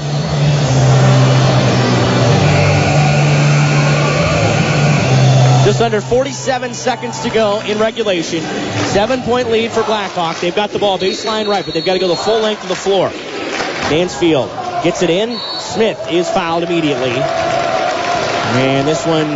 [5.70, 8.42] Just under 47 seconds to go in regulation.
[8.42, 10.40] Seven point lead for Blackhawk.
[10.40, 12.70] They've got the ball baseline right, but they've got to go the full length of
[12.70, 13.12] the floor.
[13.92, 14.50] Mansfield
[14.84, 15.38] gets it in.
[15.60, 17.12] Smith is fouled immediately.
[17.12, 19.30] And this one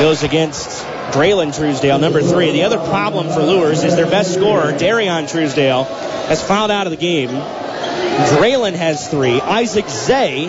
[0.00, 0.70] goes against
[1.12, 2.52] Draylon Truesdale, number three.
[2.52, 6.90] The other problem for Luers is their best scorer, Darion Truesdale, has fouled out of
[6.90, 7.28] the game.
[7.28, 9.42] Draylen has three.
[9.42, 10.46] Isaac Zay,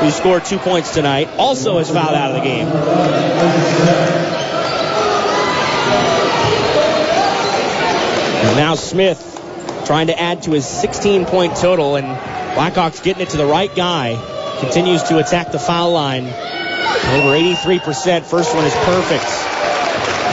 [0.00, 2.66] who scored two points tonight, also has fouled out of the game.
[8.44, 9.30] And now Smith
[9.86, 12.06] trying to add to his 16 point total, and
[12.56, 14.14] Blackhawks getting it to the right guy.
[14.60, 16.24] Continues to attack the foul line.
[16.24, 18.22] Over 83%.
[18.22, 19.24] First one is perfect.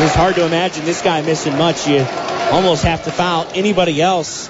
[0.01, 1.87] It's hard to imagine this guy missing much.
[1.87, 2.05] You
[2.51, 4.49] almost have to foul anybody else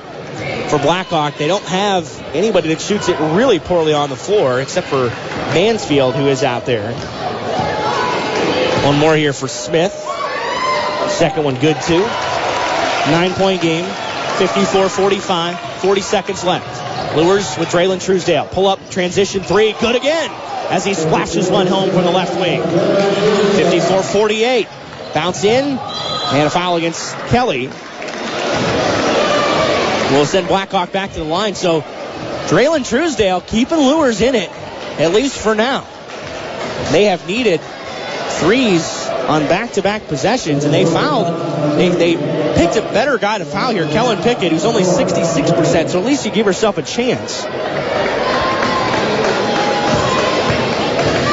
[0.72, 1.36] for Blackhawk.
[1.36, 5.10] They don't have anybody that shoots it really poorly on the floor except for
[5.54, 6.94] Mansfield, who is out there.
[8.86, 9.92] One more here for Smith.
[11.10, 12.00] Second one good too.
[12.00, 13.84] Nine point game.
[14.38, 15.60] 54 45.
[15.82, 17.18] 40 seconds left.
[17.18, 18.46] Luers with Draylon Truesdale.
[18.46, 19.74] Pull up transition three.
[19.74, 20.32] Good again
[20.70, 22.62] as he splashes one home from the left wing.
[23.58, 24.68] 54 48.
[25.14, 27.70] Bounce in and a foul against Kelly.
[30.12, 31.56] Will send Blackhawk back to the line.
[31.56, 31.82] So
[32.48, 34.50] Draylon Truesdale keeping Luers in it,
[35.00, 35.88] at least for now.
[36.92, 37.62] They have needed
[38.42, 41.28] threes on back-to-back possessions, and they fouled.
[41.78, 42.16] They, they
[42.56, 45.90] picked a better guy to foul here, Kellen Pickett, who's only 66%.
[45.90, 47.46] So at least you give yourself a chance.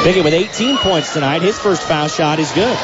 [0.03, 1.41] Pickett with 18 points tonight.
[1.41, 2.77] His first foul shot is good.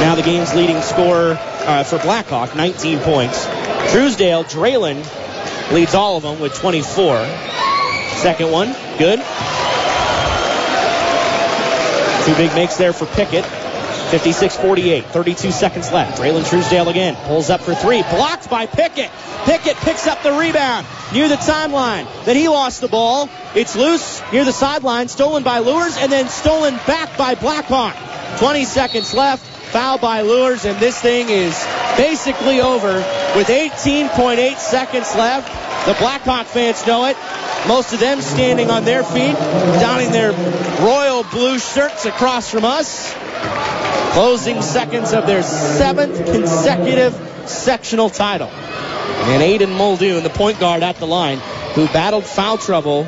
[0.00, 3.47] Now the game's leading scorer uh, for Blackhawk, 19 points.
[3.90, 5.04] Truesdale, Draylon
[5.72, 7.24] leads all of them with 24.
[8.16, 9.18] Second one, good.
[12.24, 13.44] Two big makes there for Pickett.
[13.44, 16.18] 56-48, 32 seconds left.
[16.18, 19.10] Draylen Truesdale again pulls up for three, blocked by Pickett.
[19.44, 22.06] Pickett picks up the rebound near the timeline.
[22.24, 23.28] Then he lost the ball.
[23.54, 27.94] It's loose near the sideline, stolen by Luers, and then stolen back by Blackhawk.
[28.38, 29.57] 20 seconds left.
[29.68, 31.54] Foul by Luers, and this thing is
[31.98, 32.96] basically over
[33.36, 35.86] with 18.8 seconds left.
[35.86, 37.16] The Blackhawk fans know it.
[37.66, 40.32] Most of them standing on their feet, donning their
[40.80, 43.14] royal blue shirts across from us.
[44.14, 47.12] Closing seconds of their seventh consecutive
[47.44, 48.48] sectional title.
[48.48, 51.38] And Aiden Muldoon, the point guard at the line,
[51.74, 53.04] who battled foul trouble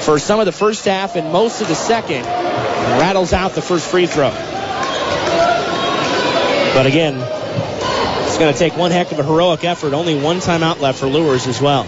[0.00, 3.90] for some of the first half and most of the second, rattles out the first
[3.90, 4.32] free throw.
[6.74, 7.16] But again,
[8.26, 9.92] it's going to take one heck of a heroic effort.
[9.92, 11.84] Only one timeout left for Luers as well.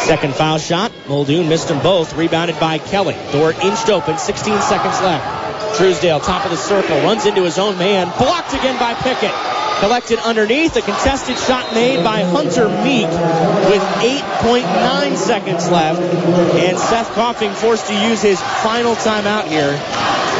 [0.00, 0.92] Second foul shot.
[1.08, 2.14] Muldoon missed them both.
[2.16, 3.16] Rebounded by Kelly.
[3.32, 4.18] Door inched open.
[4.18, 5.78] 16 seconds left.
[5.78, 8.06] Truesdale, top of the circle, runs into his own man.
[8.18, 9.32] Blocked again by Pickett.
[9.78, 10.76] Collected underneath.
[10.76, 13.82] A contested shot made by Hunter Meek with
[14.42, 16.00] 8.9 seconds left.
[16.00, 19.72] And Seth Coffing forced to use his final timeout here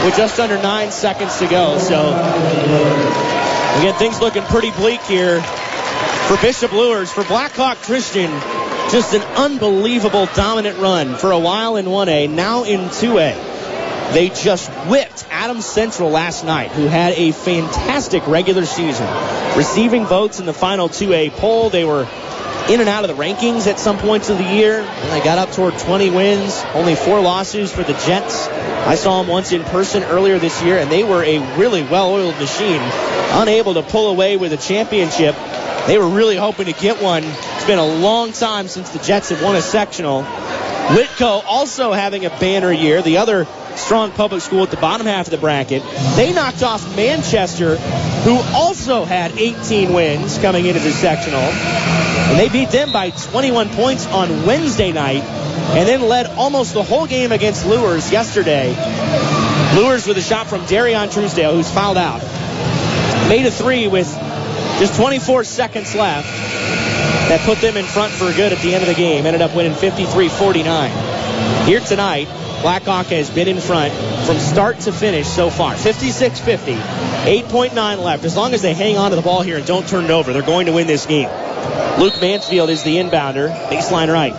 [0.05, 1.79] with just under nine seconds to go.
[1.79, 3.34] So
[3.77, 7.11] Again, things looking pretty bleak here for Bishop Luers.
[7.11, 8.31] For Blackhawk Christian,
[8.91, 14.13] just an unbelievable dominant run for a while in 1A, now in 2A.
[14.13, 19.09] They just whipped Adams Central last night, who had a fantastic regular season.
[19.57, 22.05] Receiving votes in the final 2A poll, they were
[22.69, 24.81] in and out of the rankings at some points of the year.
[24.81, 28.49] And they got up toward 20 wins, only four losses for the Jets.
[28.49, 32.39] I saw them once in person earlier this year, and they were a really well-oiled
[32.39, 32.81] machine,
[33.33, 35.35] unable to pull away with a championship.
[35.87, 39.31] They were really hoping to get one It's been a long time since the Jets
[39.31, 40.23] have won a sectional.
[40.89, 43.01] Whitko also having a banner year.
[43.03, 45.83] The other strong public school at the bottom half of the bracket.
[46.17, 51.41] They knocked off Manchester, who also had 18 wins coming into the sectional.
[51.41, 56.83] And they beat them by 21 points on Wednesday night and then led almost the
[56.83, 58.69] whole game against Luers yesterday.
[59.75, 62.21] Luers with a shot from Darion Truesdale, who's fouled out.
[63.29, 64.07] Made a three with
[64.79, 66.29] just 24 seconds left.
[67.29, 69.27] That put them in front for good at the end of the game.
[69.27, 71.67] Ended up winning 53-49.
[71.67, 72.29] Here tonight,
[72.61, 73.93] Blackhawk has been in front
[74.27, 75.75] from start to finish so far.
[75.75, 76.77] 56-50.
[76.77, 78.25] 8.9 left.
[78.25, 80.33] As long as they hang on to the ball here and don't turn it over,
[80.33, 81.29] they're going to win this game.
[81.99, 83.55] Luke Mansfield is the inbounder.
[83.69, 84.35] Baseline right.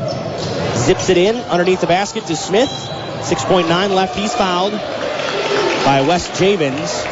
[0.75, 2.69] Zips it in underneath the basket to Smith.
[2.69, 4.15] 6.9 left.
[4.15, 7.03] He's fouled by Wes Javens.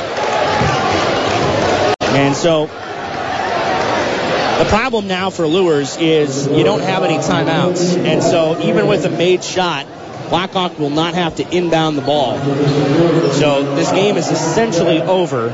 [2.13, 2.69] And so
[4.59, 7.97] the problem now for Luers is you don't have any timeouts.
[7.97, 9.87] And so even with a made shot,
[10.29, 12.37] Blackhawk will not have to inbound the ball.
[13.33, 15.47] So this game is essentially over,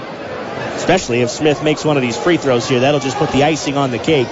[0.76, 2.82] especially if Smith makes one of these free throws here.
[2.82, 4.28] That'll just put the icing on the cake.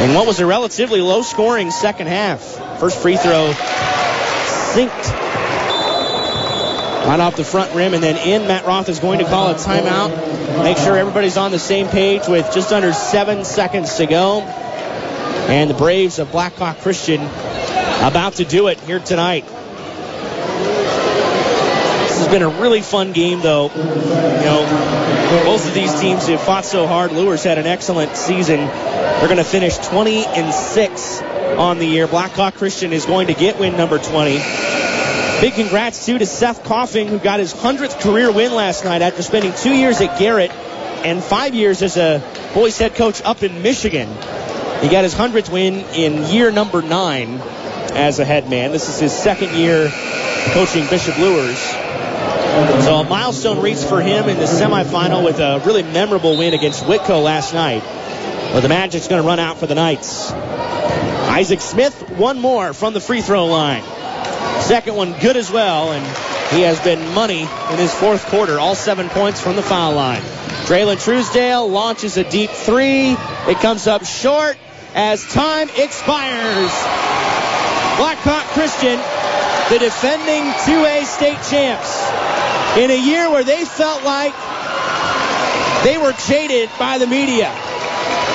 [0.00, 2.40] And what was a relatively low scoring second half.
[2.78, 3.52] First free throw
[4.74, 5.23] sinked
[7.06, 8.48] right off the front rim and then in.
[8.48, 10.62] Matt Roth is going to call a timeout.
[10.62, 14.40] Make sure everybody's on the same page with just under seven seconds to go.
[14.40, 19.44] And the Braves of Blackhawk Christian about to do it here tonight.
[22.14, 23.70] This has been a really fun game, though.
[23.74, 27.12] You know, both of these teams have fought so hard.
[27.12, 28.60] Luers had an excellent season.
[28.60, 32.06] They're going to finish 20 and 6 on the year.
[32.06, 34.38] Blackhawk Christian is going to get win number 20.
[35.44, 39.20] Big congrats too to Seth Coffing, who got his 100th career win last night after
[39.20, 40.50] spending two years at Garrett
[41.04, 42.22] and five years as a
[42.54, 44.08] boys head coach up in Michigan.
[44.80, 47.40] He got his 100th win in year number nine
[47.92, 48.72] as a head man.
[48.72, 49.90] This is his second year
[50.54, 51.58] coaching Bishop Luers.
[51.58, 56.84] So a milestone reached for him in the semifinal with a really memorable win against
[56.84, 57.82] Whitko last night.
[58.54, 60.32] But the Magic's going to run out for the Knights.
[60.32, 63.84] Isaac Smith, one more from the free throw line.
[64.60, 66.04] Second one good as well, and
[66.54, 68.58] he has been money in his fourth quarter.
[68.58, 70.22] All seven points from the foul line.
[70.66, 73.12] Draylon Truesdale launches a deep three.
[73.12, 74.56] It comes up short
[74.94, 76.72] as time expires.
[77.96, 78.98] Blackhawk Christian,
[79.70, 82.00] the defending 2A state champs,
[82.78, 84.34] in a year where they felt like
[85.84, 87.52] they were jaded by the media.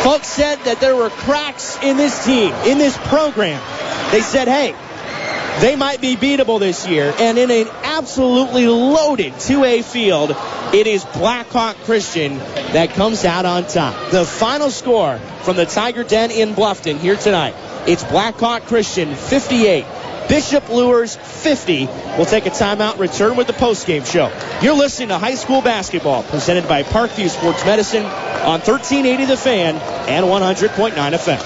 [0.03, 3.61] Folks said that there were cracks in this team, in this program.
[4.11, 4.75] They said, hey,
[5.61, 7.13] they might be beatable this year.
[7.19, 10.35] And in an absolutely loaded 2A field,
[10.73, 14.11] it is Blackhawk Christian that comes out on top.
[14.11, 17.55] The final score from the Tiger Den in Bluffton here tonight.
[17.87, 19.85] It's Blackhawk Christian 58.
[20.29, 21.87] Bishop Luers 50.
[21.87, 24.31] We'll take a timeout, return with the postgame show.
[24.61, 29.75] You're listening to high school basketball presented by Parkview Sports Medicine on 1380 The Fan
[30.07, 31.39] and 100.9 FM.